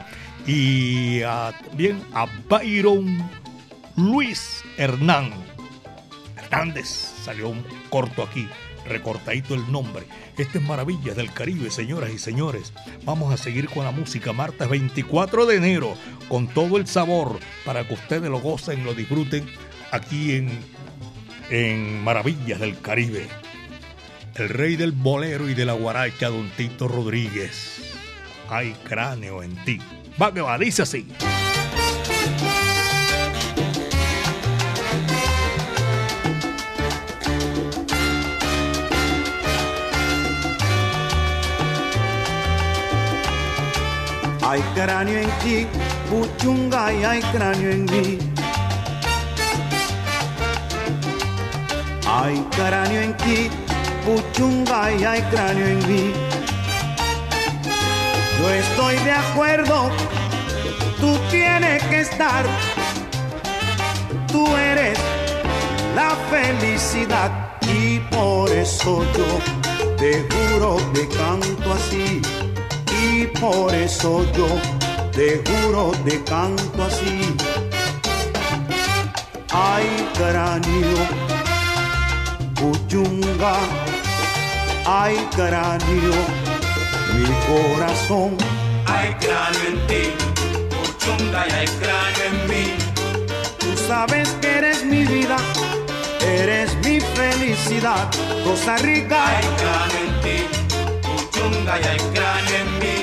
y 0.47 1.21
también 1.21 2.01
a 2.13 2.27
Byron 2.49 3.44
Luis 3.95 4.63
Hernán 4.77 5.31
Hernández. 6.37 6.87
Salió 7.23 7.49
un 7.49 7.63
corto 7.89 8.23
aquí, 8.23 8.47
recortadito 8.85 9.55
el 9.55 9.71
nombre. 9.71 10.05
Este 10.37 10.57
es 10.57 10.63
Maravillas 10.63 11.15
del 11.15 11.31
Caribe, 11.31 11.71
señoras 11.71 12.11
y 12.11 12.19
señores. 12.19 12.73
Vamos 13.03 13.33
a 13.33 13.37
seguir 13.37 13.69
con 13.69 13.85
la 13.85 13.91
música 13.91 14.33
martes 14.33 14.67
24 14.67 15.45
de 15.45 15.55
enero, 15.55 15.93
con 16.27 16.47
todo 16.47 16.77
el 16.77 16.87
sabor, 16.87 17.39
para 17.65 17.87
que 17.87 17.93
ustedes 17.93 18.29
lo 18.29 18.39
gocen, 18.39 18.83
lo 18.83 18.93
disfruten 18.93 19.45
aquí 19.91 20.35
en, 20.35 20.49
en 21.49 22.03
Maravillas 22.03 22.59
del 22.59 22.79
Caribe. 22.81 23.27
El 24.35 24.49
rey 24.49 24.75
del 24.75 24.91
bolero 24.91 25.49
y 25.49 25.53
de 25.53 25.63
la 25.63 25.73
guaracha, 25.73 26.27
Don 26.27 26.49
Tito 26.57 26.89
Rodríguez. 26.89 27.95
Hay 28.49 28.73
cráneo 28.83 29.41
en 29.41 29.55
ti. 29.63 29.79
Va 30.21 30.33
que 30.33 30.41
va, 30.41 30.57
dice 30.57 30.81
así. 30.81 31.07
Hay 44.55 44.61
cráneo 44.73 45.19
en 45.19 45.29
ti, 45.43 45.67
puchunga 46.09 46.93
y 46.93 47.03
hay 47.03 47.21
cráneo 47.23 47.71
en 47.71 47.83
mí. 47.83 48.17
Hay 52.07 52.37
cráneo 52.55 53.01
en 53.01 53.17
ti, 53.17 53.49
puchunga 54.05 54.93
y 54.93 55.03
hay 55.03 55.21
cráneo 55.23 55.67
en 55.67 55.79
mí. 55.89 56.13
Yo 58.39 58.49
estoy 58.49 58.95
de 58.99 59.11
acuerdo, 59.11 59.89
tú 61.01 61.17
tienes 61.29 61.83
que 61.89 61.99
estar. 61.99 62.45
Tú 64.31 64.47
eres 64.55 64.97
la 65.97 66.11
felicidad 66.31 67.57
y 67.61 67.99
por 67.99 68.49
eso 68.51 69.03
yo 69.17 69.95
te 69.97 70.25
juro 70.29 70.77
que 70.93 71.09
canto 71.09 71.73
así 71.73 72.44
y 73.21 73.27
por 73.27 73.73
eso 73.73 74.25
yo 74.33 74.47
te 75.11 75.41
juro 75.45 75.91
te 76.03 76.21
canto 76.23 76.83
así. 76.83 77.35
Ay 79.51 79.85
cráneo, 80.17 80.97
puchunga, 82.55 83.55
ay 84.85 85.15
cráneo, 85.35 86.15
mi 87.15 87.27
corazón. 87.47 88.37
Hay 88.85 89.13
cráneo 89.23 89.65
en 89.71 89.87
ti, 89.87 90.03
puchunga 90.73 91.47
y 91.47 91.51
hay 91.51 91.67
cráneo 91.81 92.25
en 92.29 92.37
mí. 92.49 92.65
Tú 93.59 93.69
sabes 93.87 94.29
que 94.41 94.57
eres 94.57 94.83
mi 94.83 95.05
vida, 95.05 95.37
eres 96.21 96.75
mi 96.83 96.99
felicidad, 96.99 98.09
Costa 98.43 98.75
Rica. 98.77 99.19
Hay 99.29 99.45
cráneo 99.61 100.01
en 100.05 100.13
ti, 100.23 100.37
puchunga 101.07 101.79
y 101.79 101.83
hay 101.87 101.99
cráneo 102.13 102.55
en 102.63 102.79
mí. 102.79 102.94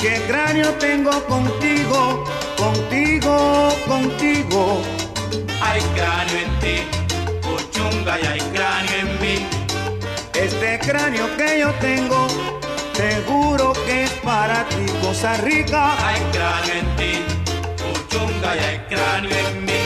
¿Qué 0.00 0.18
cráneo 0.26 0.72
tengo 0.78 1.10
contigo, 1.26 2.24
contigo, 2.56 3.68
contigo? 3.86 4.80
Hay 5.62 5.82
cráneo 5.94 6.38
en 6.38 6.58
ti, 6.60 6.76
puchunga 7.42 8.18
y 8.18 8.24
hay 8.24 8.40
cráneo 8.40 8.98
en 8.98 9.20
mí. 9.20 9.46
Este 10.32 10.78
cráneo 10.78 11.26
que 11.36 11.60
yo 11.60 11.70
tengo, 11.74 12.28
te 12.94 13.20
juro 13.28 13.74
que 13.84 14.04
es 14.04 14.10
para 14.24 14.66
ti, 14.70 14.86
Costa 15.02 15.36
Rica. 15.36 15.94
Hay 16.02 16.20
cráneo 16.32 16.74
en 16.76 16.96
ti, 16.96 17.22
puchunga 17.76 18.56
y 18.56 18.58
hay 18.58 18.78
cráneo 18.88 19.48
en 19.48 19.64
mí. 19.66 19.79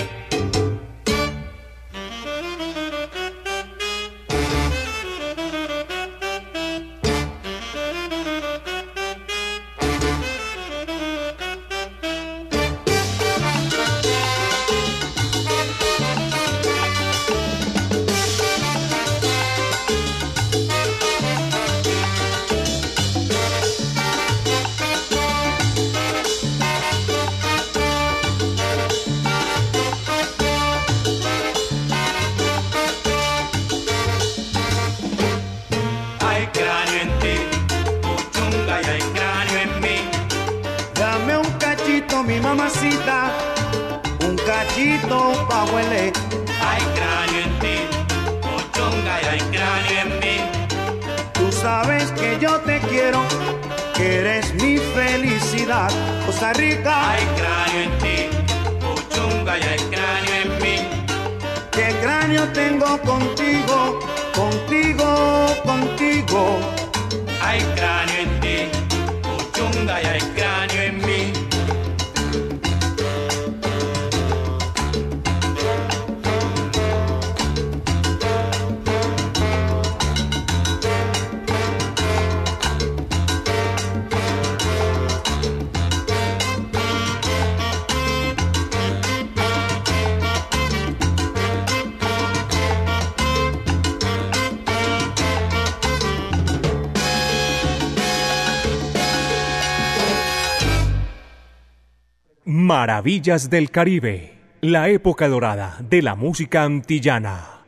Maravillas 102.84 103.48
del 103.48 103.70
Caribe, 103.70 104.34
la 104.60 104.90
época 104.90 105.26
dorada 105.26 105.78
de 105.80 106.02
la 106.02 106.16
música 106.16 106.64
antillana. 106.64 107.62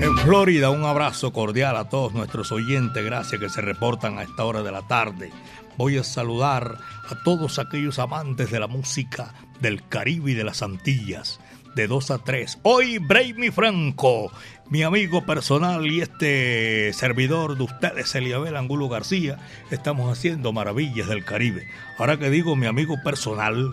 En 0.00 0.16
Florida, 0.16 0.70
un 0.70 0.84
abrazo 0.84 1.34
cordial 1.34 1.76
a 1.76 1.90
todos 1.90 2.14
nuestros 2.14 2.50
oyentes, 2.50 3.04
gracias 3.04 3.38
que 3.38 3.50
se 3.50 3.60
reportan 3.60 4.16
a 4.16 4.22
esta 4.22 4.42
hora 4.46 4.62
de 4.62 4.72
la 4.72 4.80
tarde. 4.88 5.30
Voy 5.76 5.98
a 5.98 6.02
saludar 6.02 6.78
a 7.10 7.22
todos 7.24 7.58
aquellos 7.58 7.98
amantes 7.98 8.50
de 8.50 8.60
la 8.60 8.66
música 8.66 9.34
del 9.60 9.86
Caribe 9.86 10.30
y 10.30 10.34
de 10.34 10.44
las 10.44 10.62
Antillas, 10.62 11.40
de 11.74 11.86
2 11.86 12.10
a 12.10 12.18
3. 12.18 12.58
Hoy, 12.62 12.98
Braymi 12.98 13.50
Franco, 13.50 14.32
mi 14.68 14.82
amigo 14.82 15.24
personal 15.24 15.86
y 15.86 16.00
este 16.00 16.92
servidor 16.92 17.56
de 17.56 17.64
ustedes, 17.64 18.14
Eliabel 18.14 18.56
Angulo 18.56 18.88
García, 18.88 19.38
estamos 19.70 20.10
haciendo 20.10 20.52
maravillas 20.52 21.08
del 21.08 21.24
Caribe. 21.24 21.66
Ahora 21.98 22.18
que 22.18 22.30
digo 22.30 22.56
mi 22.56 22.66
amigo 22.66 22.96
personal, 23.04 23.70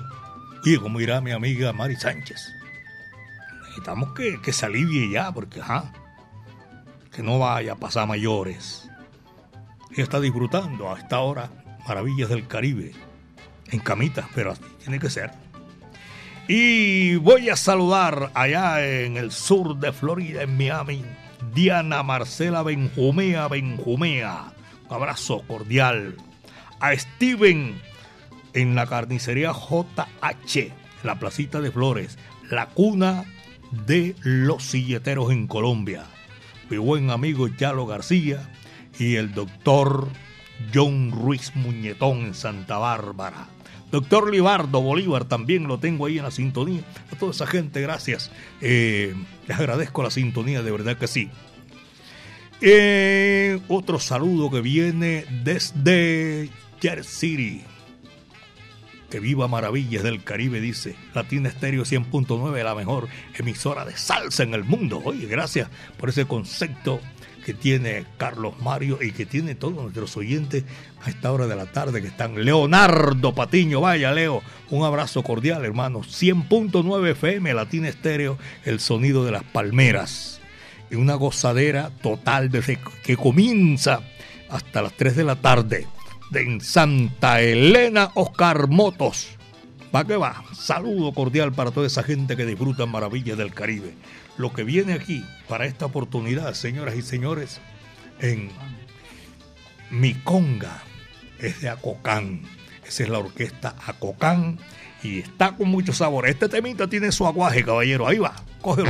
y 0.63 0.77
como 0.77 0.99
irá 0.99 1.21
mi 1.21 1.31
amiga 1.31 1.71
Mari 1.73 1.95
Sánchez. 1.95 2.53
Necesitamos 3.61 4.13
que, 4.13 4.41
que 4.41 4.51
se 4.51 4.65
alivie 4.65 5.09
ya, 5.11 5.31
porque 5.31 5.61
ajá, 5.61 5.93
que 7.11 7.23
no 7.23 7.39
vaya 7.39 7.73
a 7.73 7.75
pasar 7.75 8.07
mayores. 8.07 8.89
Ella 9.91 10.03
está 10.03 10.19
disfrutando 10.19 10.91
a 10.93 10.99
esta 10.99 11.19
hora 11.19 11.49
maravillas 11.87 12.29
del 12.29 12.47
Caribe, 12.47 12.91
en 13.67 13.79
camitas, 13.79 14.27
pero 14.35 14.51
así 14.51 14.61
tiene 14.79 14.99
que 14.99 15.09
ser. 15.09 15.31
Y 16.47 17.15
voy 17.17 17.49
a 17.49 17.57
saludar 17.57 18.31
allá 18.33 18.85
en 18.85 19.17
el 19.17 19.31
sur 19.33 19.77
de 19.77 19.91
Florida, 19.91 20.43
en 20.43 20.55
Miami, 20.55 21.03
Diana 21.53 22.03
Marcela 22.03 22.63
Benjumea 22.63 23.49
Benjumea. 23.49 24.53
Un 24.87 24.95
abrazo 24.95 25.43
cordial. 25.45 26.15
A 26.79 26.95
Steven 26.95 27.81
en 28.53 28.75
la 28.75 28.87
carnicería 28.87 29.51
JH, 29.51 30.57
en 30.57 30.73
la 31.03 31.19
placita 31.19 31.59
de 31.59 31.69
Flores, 31.69 32.17
la 32.49 32.67
cuna 32.67 33.25
de 33.85 34.15
los 34.21 34.63
silleteros 34.63 35.31
en 35.31 35.47
Colombia. 35.47 36.05
Mi 36.69 36.77
buen 36.77 37.11
amigo 37.11 37.49
Yalo 37.49 37.85
García 37.85 38.49
y 38.97 39.15
el 39.15 39.33
doctor 39.33 40.07
John 40.73 41.11
Ruiz 41.11 41.55
Muñetón 41.55 42.19
en 42.21 42.33
Santa 42.33 42.77
Bárbara. 42.77 43.56
Doctor 43.91 44.31
Libardo 44.31 44.81
Bolívar 44.81 45.25
también 45.25 45.67
lo 45.67 45.79
tengo 45.79 46.05
ahí 46.05 46.17
en 46.17 46.23
la 46.25 46.31
sintonía. 46.31 46.81
A 47.11 47.15
toda 47.15 47.31
esa 47.31 47.47
gente, 47.47 47.81
gracias. 47.81 48.31
Eh, 48.61 49.15
les 49.47 49.57
agradezco 49.57 50.03
la 50.03 50.11
sintonía, 50.11 50.61
de 50.61 50.71
verdad 50.71 50.97
que 50.97 51.07
sí. 51.07 51.29
Eh, 52.59 53.59
otro 53.67 53.99
saludo 53.99 54.49
que 54.49 54.61
viene 54.61 55.25
desde 55.43 56.49
Jersey 56.81 57.37
City. 57.37 57.63
Que 59.09 59.21
viva 59.21 59.47
Maravillas 59.47 60.03
del 60.03 60.21
Caribe, 60.21 60.59
dice. 60.59 60.95
Latina 61.13 61.47
Estéreo 61.47 61.83
100.9, 61.83 62.63
la 62.63 62.75
mejor 62.75 63.07
emisora 63.35 63.85
de 63.85 63.95
salsa 63.95 64.43
en 64.43 64.53
el 64.53 64.65
mundo. 64.65 65.01
Oye, 65.05 65.27
gracias 65.27 65.69
por 65.97 66.09
ese 66.09 66.25
concepto 66.25 66.99
que 67.47 67.53
tiene 67.53 68.03
Carlos 68.17 68.59
Mario 68.59 68.99
y 69.01 69.13
que 69.13 69.25
tiene 69.25 69.55
todos 69.55 69.75
nuestros 69.81 70.17
oyentes 70.17 70.65
a 71.01 71.09
esta 71.09 71.31
hora 71.31 71.47
de 71.47 71.55
la 71.55 71.67
tarde 71.67 72.01
que 72.01 72.09
están. 72.09 72.43
Leonardo 72.43 73.33
Patiño, 73.33 73.79
vaya 73.79 74.11
Leo, 74.11 74.43
un 74.69 74.83
abrazo 74.83 75.23
cordial 75.23 75.63
hermano. 75.63 76.01
100.9 76.01 77.11
FM, 77.11 77.53
Latina 77.53 77.87
Estéreo, 77.87 78.37
el 78.65 78.81
sonido 78.81 79.23
de 79.23 79.31
las 79.31 79.43
palmeras. 79.45 80.41
Y 80.91 80.95
una 80.95 81.15
gozadera 81.15 81.89
total 82.01 82.51
desde 82.51 82.79
que 83.05 83.15
comienza 83.15 84.01
hasta 84.49 84.81
las 84.81 84.91
3 84.97 85.15
de 85.15 85.23
la 85.23 85.37
tarde. 85.37 85.87
De 86.31 86.41
en 86.41 86.59
Santa 86.59 87.39
Elena, 87.39 88.11
Oscar 88.15 88.67
Motos. 88.67 89.29
Va 89.95 90.03
que 90.03 90.17
va. 90.17 90.43
Saludo 90.53 91.13
cordial 91.13 91.53
para 91.53 91.71
toda 91.71 91.87
esa 91.87 92.03
gente 92.03 92.35
que 92.35 92.45
disfruta 92.45 92.85
maravillas 92.85 93.37
del 93.37 93.53
Caribe 93.53 93.93
lo 94.37 94.53
que 94.53 94.63
viene 94.63 94.93
aquí 94.93 95.25
para 95.47 95.65
esta 95.65 95.85
oportunidad, 95.85 96.53
señoras 96.53 96.95
y 96.95 97.01
señores, 97.01 97.59
en 98.19 98.49
Mi 99.89 100.13
Conga 100.13 100.83
es 101.39 101.61
de 101.61 101.69
Acocán. 101.69 102.41
Esa 102.85 103.03
es 103.03 103.09
la 103.09 103.19
orquesta 103.19 103.75
Acocán 103.85 104.59
y 105.03 105.19
está 105.19 105.55
con 105.55 105.69
mucho 105.69 105.93
sabor. 105.93 106.27
Este 106.27 106.47
temita 106.49 106.87
tiene 106.87 107.11
su 107.11 107.25
aguaje, 107.25 107.63
caballero. 107.63 108.07
Ahí 108.07 108.17
va, 108.17 108.35
cógelo. 108.61 108.89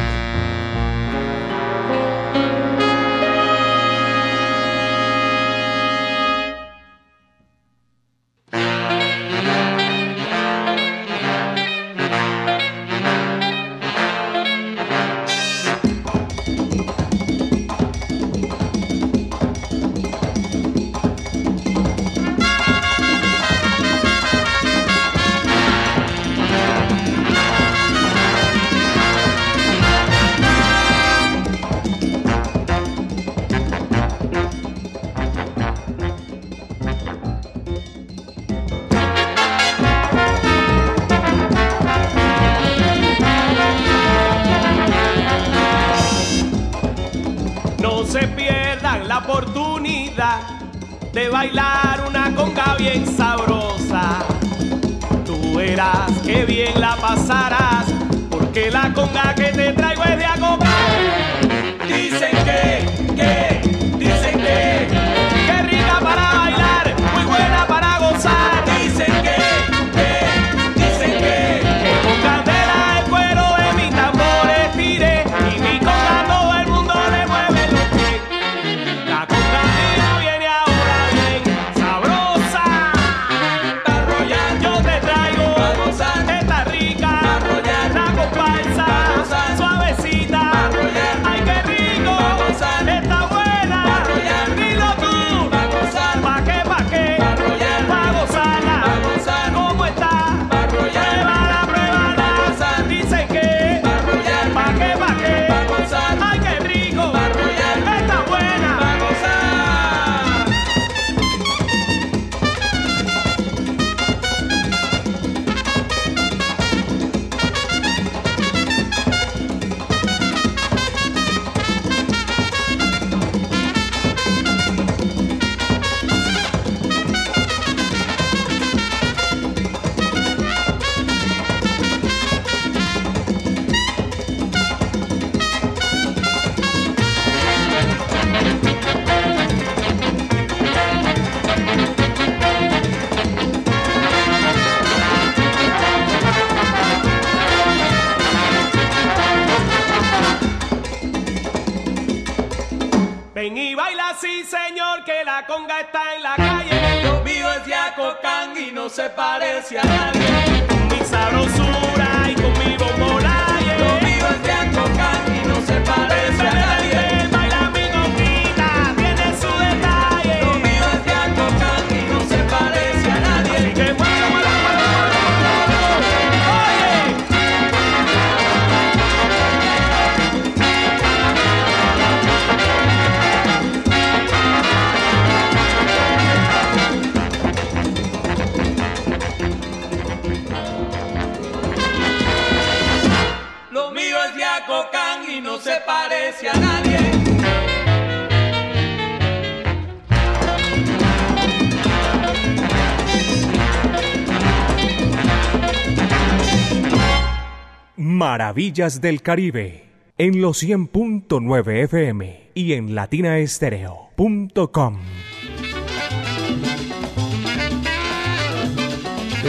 Maravillas 208.77 209.01
del 209.01 209.23
Caribe 209.23 209.85
en 210.19 210.39
los 210.39 210.61
100.9 210.61 211.83
FM 211.85 212.51
y 212.53 212.73
en 212.73 212.93
latinaestereo.com. 212.93 214.99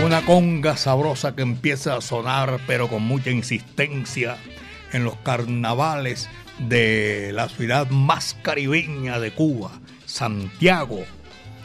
una 0.02 0.24
conga 0.24 0.78
sabrosa 0.78 1.36
que 1.36 1.42
empieza 1.42 1.96
a 1.96 2.00
sonar, 2.00 2.58
pero 2.66 2.88
con 2.88 3.02
mucha 3.02 3.30
insistencia, 3.30 4.38
en 4.94 5.04
los 5.04 5.16
carnavales 5.16 6.30
de 6.60 7.30
la 7.34 7.50
ciudad 7.50 7.90
más 7.90 8.34
caribeña 8.40 9.20
de 9.20 9.32
Cuba, 9.32 9.72
Santiago. 10.06 11.00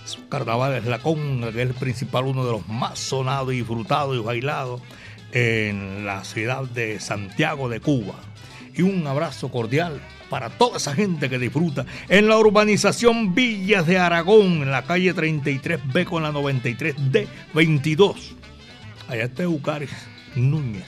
Su 0.03 0.27
carnaval 0.27 0.75
es 0.75 0.83
la 0.83 0.99
conga, 0.99 1.53
que 1.53 1.61
es 1.61 1.69
el 1.69 1.75
principal, 1.75 2.25
uno 2.25 2.45
de 2.45 2.51
los 2.51 2.67
más 2.67 2.99
sonados 2.99 3.51
disfrutados 3.51 4.17
y 4.17 4.19
bailados 4.19 4.81
en 5.33 6.05
la 6.05 6.23
ciudad 6.23 6.63
de 6.63 6.99
Santiago 6.99 7.67
de 7.67 7.79
Cuba. 7.79 8.15
Y 8.75 8.83
un 8.83 9.05
abrazo 9.05 9.49
cordial 9.49 9.99
para 10.29 10.49
toda 10.49 10.77
esa 10.77 10.95
gente 10.95 11.29
que 11.29 11.37
disfruta 11.37 11.85
en 12.09 12.27
la 12.27 12.37
urbanización 12.37 13.35
Villas 13.35 13.85
de 13.85 13.99
Aragón, 13.99 14.63
en 14.63 14.71
la 14.71 14.83
calle 14.83 15.13
33B 15.13 16.05
con 16.05 16.23
la 16.23 16.31
93D 16.31 17.27
22. 17.53 18.35
Allá 19.07 19.25
está 19.25 19.43
Eucaris 19.43 19.91
Núñez, 20.35 20.87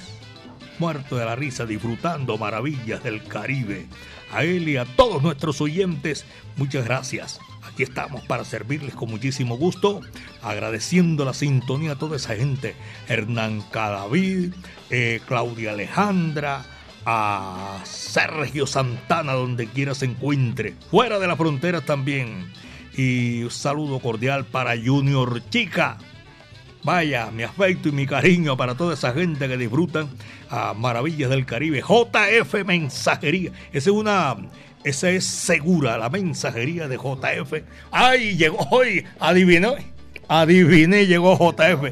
muerto 0.79 1.17
de 1.17 1.25
la 1.25 1.35
risa, 1.35 1.65
disfrutando 1.65 2.37
maravillas 2.37 3.03
del 3.03 3.23
Caribe. 3.23 3.87
A 4.31 4.43
él 4.43 4.67
y 4.67 4.77
a 4.77 4.85
todos 4.85 5.21
nuestros 5.21 5.61
oyentes, 5.61 6.25
muchas 6.57 6.85
gracias. 6.85 7.39
Aquí 7.63 7.83
estamos 7.83 8.23
para 8.23 8.45
servirles 8.45 8.95
con 8.95 9.09
muchísimo 9.09 9.57
gusto, 9.57 10.01
agradeciendo 10.41 11.25
la 11.25 11.33
sintonía 11.33 11.93
a 11.93 11.95
toda 11.95 12.17
esa 12.17 12.35
gente. 12.35 12.75
Hernán 13.07 13.61
Cadavid, 13.71 14.53
eh, 14.89 15.19
Claudia 15.27 15.71
Alejandra, 15.71 16.65
a 17.05 17.81
Sergio 17.83 18.65
Santana, 18.67 19.33
donde 19.33 19.67
quiera 19.67 19.93
se 19.93 20.05
encuentre, 20.05 20.75
fuera 20.89 21.19
de 21.19 21.27
las 21.27 21.37
fronteras 21.37 21.85
también. 21.85 22.51
Y 22.97 23.43
un 23.43 23.51
saludo 23.51 23.99
cordial 23.99 24.45
para 24.45 24.75
Junior 24.77 25.41
Chica. 25.49 25.97
Vaya, 26.85 27.31
mi 27.31 27.41
afecto 27.41 27.89
y 27.89 27.91
mi 27.91 28.05
cariño 28.05 28.55
para 28.55 28.75
toda 28.75 28.93
esa 28.93 29.11
gente 29.11 29.47
que 29.47 29.57
disfrutan 29.57 30.07
a 30.51 30.75
Maravillas 30.75 31.31
del 31.31 31.43
Caribe. 31.43 31.81
JF 31.81 32.63
Mensajería. 32.63 33.49
Esa 33.73 33.89
es 33.89 33.95
una. 33.95 34.35
Esa 34.83 35.09
es 35.09 35.25
segura, 35.25 35.97
la 35.97 36.11
mensajería 36.11 36.87
de 36.87 36.97
JF. 36.97 37.63
¡Ay! 37.89 38.37
Llegó 38.37 38.59
hoy. 38.69 39.03
Adiviné. 39.19 39.93
Adiviné, 40.27 41.07
llegó 41.07 41.35
JF. 41.35 41.91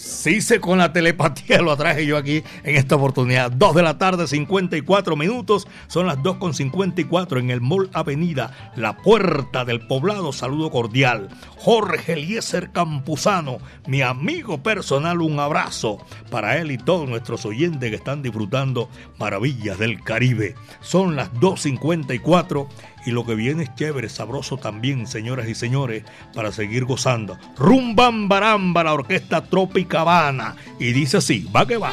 Sí, 0.00 0.40
sé 0.40 0.60
con 0.60 0.78
la 0.78 0.94
telepatía 0.94 1.60
lo 1.60 1.76
traje 1.76 2.06
yo 2.06 2.16
aquí 2.16 2.42
en 2.64 2.76
esta 2.76 2.96
oportunidad. 2.96 3.50
2 3.52 3.74
de 3.74 3.82
la 3.82 3.98
tarde, 3.98 4.26
54 4.26 5.14
minutos. 5.14 5.68
Son 5.88 6.06
las 6.06 6.22
2 6.22 6.38
con 6.38 6.54
54 6.54 7.38
en 7.38 7.50
el 7.50 7.60
Mall 7.60 7.90
Avenida, 7.92 8.72
la 8.76 8.96
puerta 8.96 9.66
del 9.66 9.86
poblado. 9.86 10.32
Saludo 10.32 10.70
cordial. 10.70 11.28
Jorge 11.58 12.14
Eliezer 12.14 12.70
Campuzano, 12.70 13.58
mi 13.86 14.00
amigo 14.00 14.62
personal, 14.62 15.20
un 15.20 15.38
abrazo 15.38 15.98
para 16.30 16.56
él 16.56 16.70
y 16.70 16.78
todos 16.78 17.06
nuestros 17.06 17.44
oyentes 17.44 17.90
que 17.90 17.96
están 17.96 18.22
disfrutando 18.22 18.88
maravillas 19.18 19.78
del 19.78 20.02
Caribe. 20.02 20.54
Son 20.80 21.14
las 21.14 21.30
2.54 21.34 22.68
y 23.06 23.10
lo 23.10 23.24
que 23.24 23.34
viene 23.34 23.64
es 23.64 23.74
chévere, 23.74 24.08
sabroso 24.08 24.56
también, 24.56 25.06
señoras 25.06 25.48
y 25.48 25.54
señores, 25.54 26.04
para 26.34 26.52
seguir 26.52 26.84
gozando. 26.84 27.38
Rumbambaramba, 27.56 28.84
la 28.84 28.94
orquesta 28.94 29.42
Tropicabana. 29.42 30.56
Y 30.78 30.92
dice 30.92 31.18
así, 31.18 31.48
va 31.54 31.66
que 31.66 31.76
va. 31.76 31.92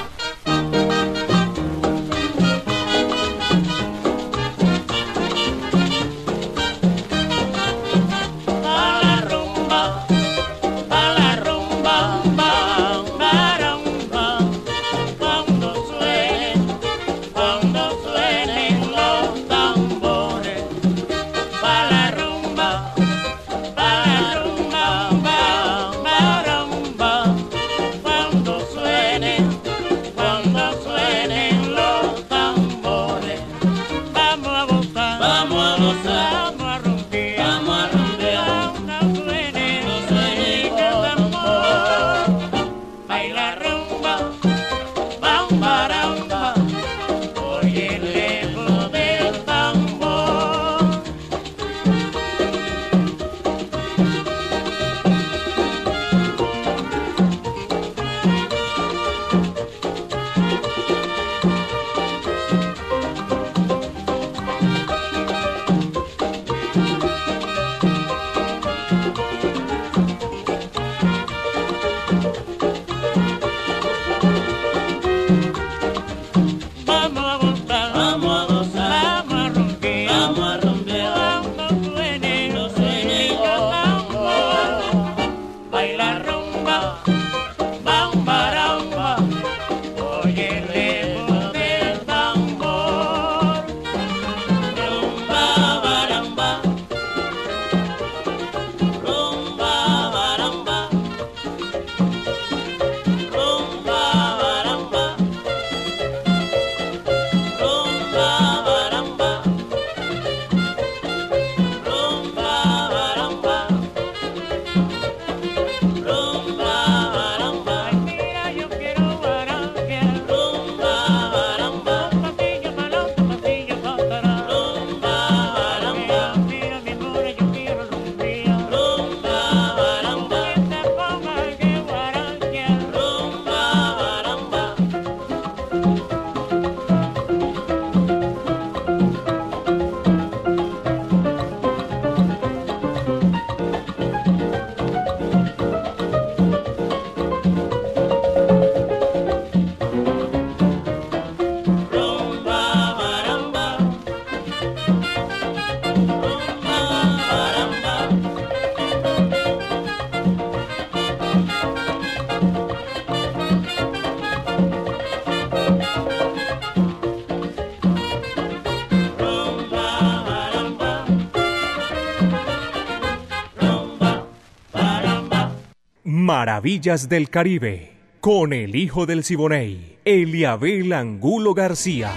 Maravillas 176.58 177.08
del 177.08 177.30
Caribe, 177.30 177.92
con 178.20 178.52
el 178.52 178.76
hijo 178.76 179.06
del 179.06 179.24
Siboney, 179.24 180.00
Eliabel 180.04 180.92
Angulo 180.92 181.54
García. 181.54 182.12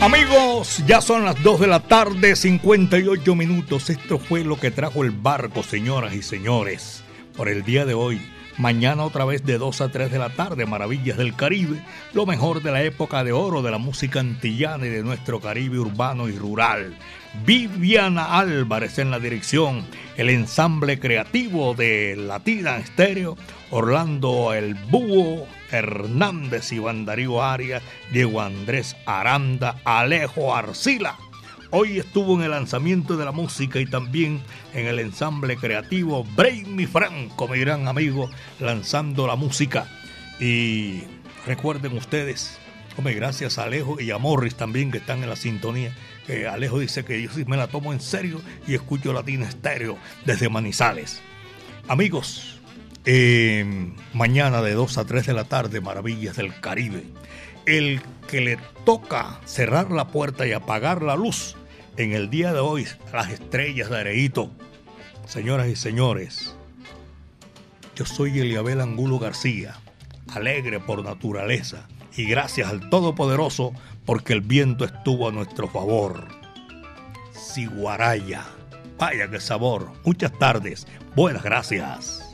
Amigos, 0.00 0.80
ya 0.86 1.00
son 1.00 1.24
las 1.24 1.42
2 1.42 1.58
de 1.62 1.66
la 1.66 1.80
tarde, 1.80 2.36
58 2.36 3.34
minutos. 3.34 3.90
Esto 3.90 4.20
fue 4.20 4.44
lo 4.44 4.54
que 4.56 4.70
trajo 4.70 5.02
el 5.02 5.10
barco, 5.10 5.64
señoras 5.64 6.14
y 6.14 6.22
señores, 6.22 7.02
por 7.36 7.48
el 7.48 7.64
día 7.64 7.84
de 7.86 7.94
hoy. 7.94 8.20
Mañana 8.56 9.02
otra 9.02 9.24
vez 9.24 9.44
de 9.44 9.58
2 9.58 9.80
a 9.80 9.88
3 9.90 10.12
de 10.12 10.18
la 10.18 10.30
tarde, 10.30 10.64
Maravillas 10.64 11.16
del 11.16 11.34
Caribe, 11.34 11.82
lo 12.12 12.24
mejor 12.24 12.62
de 12.62 12.70
la 12.70 12.82
época 12.82 13.24
de 13.24 13.32
oro 13.32 13.62
de 13.62 13.72
la 13.72 13.78
música 13.78 14.20
antillana 14.20 14.86
y 14.86 14.90
de 14.90 15.02
nuestro 15.02 15.40
Caribe 15.40 15.80
urbano 15.80 16.28
y 16.28 16.38
rural. 16.38 16.96
Viviana 17.44 18.38
Álvarez 18.38 18.98
en 19.00 19.10
la 19.10 19.18
dirección, 19.18 19.84
el 20.16 20.30
ensamble 20.30 21.00
creativo 21.00 21.74
de 21.74 22.14
Latina 22.16 22.76
Estéreo, 22.76 23.36
Orlando 23.70 24.54
El 24.54 24.74
Búho, 24.74 25.48
Hernández 25.72 26.70
y 26.70 26.80
Darío 27.04 27.42
Arias, 27.42 27.82
Diego 28.12 28.40
Andrés 28.40 28.96
Aranda, 29.04 29.80
Alejo 29.84 30.54
Arcila. 30.54 31.16
Hoy 31.76 31.98
estuvo 31.98 32.36
en 32.36 32.42
el 32.42 32.52
lanzamiento 32.52 33.16
de 33.16 33.24
la 33.24 33.32
música 33.32 33.80
y 33.80 33.86
también 33.86 34.40
en 34.74 34.86
el 34.86 35.00
ensamble 35.00 35.56
creativo 35.56 36.22
Brainy 36.36 36.86
Franco, 36.86 37.48
mi 37.48 37.58
gran 37.58 37.88
amigo, 37.88 38.30
lanzando 38.60 39.26
la 39.26 39.34
música. 39.34 39.88
Y 40.38 41.02
recuerden 41.44 41.96
ustedes, 41.96 42.60
hombre, 42.96 43.14
gracias 43.14 43.58
a 43.58 43.64
Alejo 43.64 44.00
y 44.00 44.12
a 44.12 44.18
Morris 44.18 44.54
también 44.54 44.92
que 44.92 44.98
están 44.98 45.24
en 45.24 45.28
la 45.28 45.34
sintonía. 45.34 45.92
Alejo 46.48 46.78
dice 46.78 47.04
que 47.04 47.20
yo 47.20 47.28
sí 47.32 47.44
me 47.44 47.56
la 47.56 47.66
tomo 47.66 47.92
en 47.92 47.98
serio 47.98 48.40
y 48.68 48.74
escucho 48.74 49.12
Latina 49.12 49.48
Estéreo 49.48 49.98
desde 50.24 50.48
Manizales. 50.48 51.22
Amigos, 51.88 52.60
eh, 53.04 53.90
mañana 54.12 54.62
de 54.62 54.74
2 54.74 54.96
a 54.96 55.06
3 55.06 55.26
de 55.26 55.34
la 55.34 55.46
tarde, 55.46 55.80
Maravillas 55.80 56.36
del 56.36 56.54
Caribe. 56.60 57.02
El 57.66 58.00
que 58.28 58.42
le 58.42 58.58
toca 58.84 59.40
cerrar 59.44 59.90
la 59.90 60.06
puerta 60.06 60.46
y 60.46 60.52
apagar 60.52 61.02
la 61.02 61.16
luz 61.16 61.56
en 61.96 62.12
el 62.12 62.30
día 62.30 62.52
de 62.52 62.60
hoy, 62.60 62.86
las 63.12 63.30
estrellas 63.30 63.90
de 63.90 64.00
Areito. 64.00 64.50
Señoras 65.26 65.68
y 65.68 65.76
señores, 65.76 66.56
yo 67.96 68.04
soy 68.04 68.40
Eliabel 68.40 68.80
Angulo 68.80 69.18
García, 69.18 69.76
alegre 70.32 70.80
por 70.80 71.04
naturaleza 71.04 71.88
y 72.16 72.24
gracias 72.24 72.68
al 72.68 72.90
Todopoderoso 72.90 73.72
porque 74.04 74.32
el 74.32 74.40
viento 74.40 74.84
estuvo 74.84 75.28
a 75.28 75.32
nuestro 75.32 75.68
favor. 75.68 76.28
Siguaraya, 77.32 78.44
vaya 78.98 79.30
que 79.30 79.40
sabor. 79.40 79.92
Muchas 80.04 80.36
tardes, 80.38 80.86
buenas 81.14 81.42
gracias. 81.42 82.33